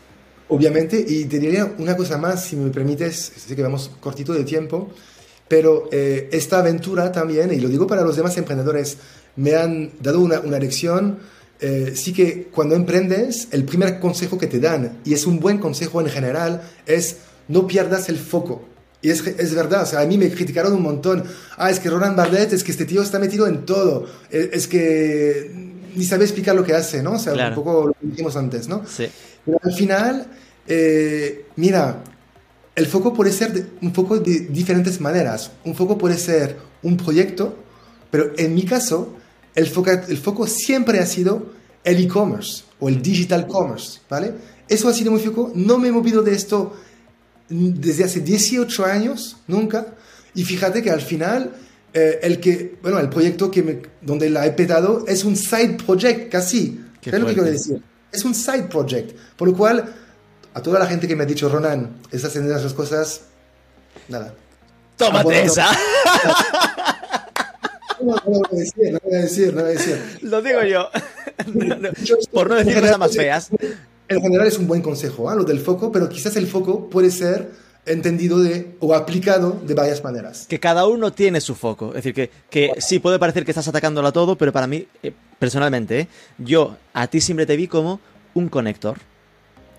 [0.49, 4.43] Obviamente, y te diría una cosa más, si me permites, sé que vamos cortito de
[4.43, 4.91] tiempo,
[5.47, 8.97] pero eh, esta aventura también, y lo digo para los demás emprendedores,
[9.35, 11.19] me han dado una, una lección
[11.59, 15.57] eh, sí que cuando emprendes, el primer consejo que te dan, y es un buen
[15.57, 18.63] consejo en general, es no pierdas el foco.
[19.01, 21.23] Y es, es verdad, o sea, a mí me criticaron un montón.
[21.57, 24.05] Ah, es que Roland Bardet, es que este tío está metido en todo.
[24.29, 27.13] Es, es que ni sabe explicar lo que hace, ¿no?
[27.13, 28.83] O sea, un poco lo que dijimos antes, ¿no?
[28.87, 29.07] Sí.
[29.45, 30.27] Pero al final,
[30.67, 32.03] eh, mira,
[32.75, 35.51] el foco puede ser de, un foco de diferentes maneras.
[35.65, 37.55] Un foco puede ser un proyecto,
[38.11, 39.15] pero en mi caso,
[39.59, 41.51] el foco, el foco siempre ha sido
[41.83, 44.33] el e-commerce o el digital commerce, ¿vale?
[44.67, 46.73] Eso ha sido mi foco, no me he movido de esto
[47.49, 49.95] desde hace 18 años, nunca,
[50.33, 51.51] y fíjate que al final
[51.93, 55.77] eh, el que, bueno, el proyecto que me, donde la he petado es un side
[55.85, 57.81] project casi, ¿qué es lo que quiero decir?
[58.11, 59.93] Es un side project, por lo cual
[60.53, 63.21] a toda la gente que me ha dicho, Ronan, estás haciendo esas cosas,
[64.07, 64.33] nada.
[64.95, 65.69] Tómate esa.
[68.01, 70.19] No, no, voy a decir, no voy a decir, no voy a decir.
[70.21, 70.89] Lo digo yo.
[72.31, 73.49] Por no decir cosas más feas.
[74.07, 75.35] En general es un buen consejo, ¿eh?
[75.35, 77.51] lo del foco, pero quizás el foco puede ser
[77.85, 80.45] entendido de, o aplicado de varias maneras.
[80.47, 81.89] Que cada uno tiene su foco.
[81.89, 84.87] Es decir, que, que sí puede parecer que estás atacándolo a todo, pero para mí,
[85.03, 86.07] eh, personalmente, ¿eh?
[86.37, 87.99] yo a ti siempre te vi como
[88.33, 88.97] un conector.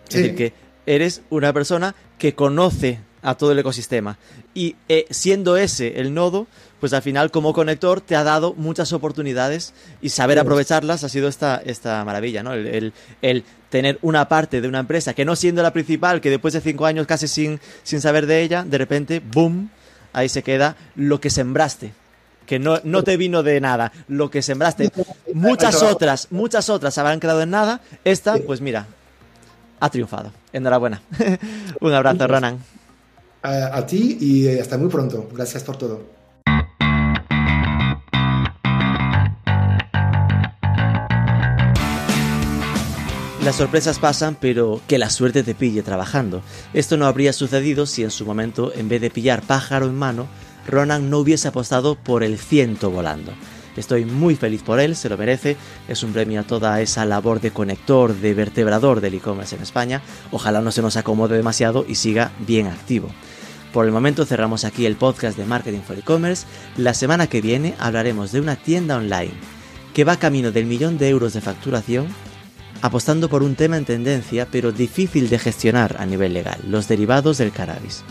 [0.08, 0.52] Es decir, que
[0.86, 4.18] eres una persona que conoce a todo el ecosistema.
[4.54, 6.46] Y eh, siendo ese el nodo,
[6.80, 11.28] pues al final como conector te ha dado muchas oportunidades y saber aprovecharlas ha sido
[11.28, 12.54] esta, esta maravilla, ¿no?
[12.54, 12.92] El, el,
[13.22, 16.60] el, tener una parte de una empresa que no siendo la principal, que después de
[16.60, 19.70] cinco años casi sin, sin saber de ella, de repente, ¡boom!,
[20.12, 21.92] ahí se queda lo que sembraste.
[22.46, 24.90] Que no, no te vino de nada, lo que sembraste.
[25.34, 27.80] Muchas otras, muchas otras habrán quedado en nada.
[28.04, 28.88] Esta, pues mira,
[29.78, 30.32] ha triunfado.
[30.52, 31.00] Enhorabuena.
[31.80, 32.58] Un abrazo, Ronan.
[33.42, 35.28] A ti y hasta muy pronto.
[35.32, 36.20] Gracias por todo.
[43.44, 46.42] Las sorpresas pasan, pero que la suerte te pille trabajando.
[46.74, 50.28] Esto no habría sucedido si en su momento, en vez de pillar pájaro en mano,
[50.68, 53.32] Ronan no hubiese apostado por el ciento volando.
[53.76, 55.56] Estoy muy feliz por él, se lo merece,
[55.88, 60.02] es un premio a toda esa labor de conector, de vertebrador del e-commerce en España.
[60.32, 63.08] Ojalá no se nos acomode demasiado y siga bien activo.
[63.72, 66.46] Por el momento cerramos aquí el podcast de Marketing for E-Commerce.
[66.76, 69.32] La semana que viene hablaremos de una tienda online
[69.94, 72.08] que va camino del millón de euros de facturación
[72.82, 77.38] apostando por un tema en tendencia pero difícil de gestionar a nivel legal, los derivados
[77.38, 78.02] del cannabis.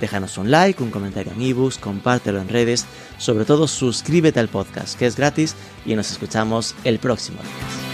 [0.00, 2.84] Déjanos un like, un comentario en ebooks, compártelo en redes,
[3.18, 5.54] sobre todo suscríbete al podcast que es gratis
[5.84, 7.85] y nos escuchamos el próximo lunes.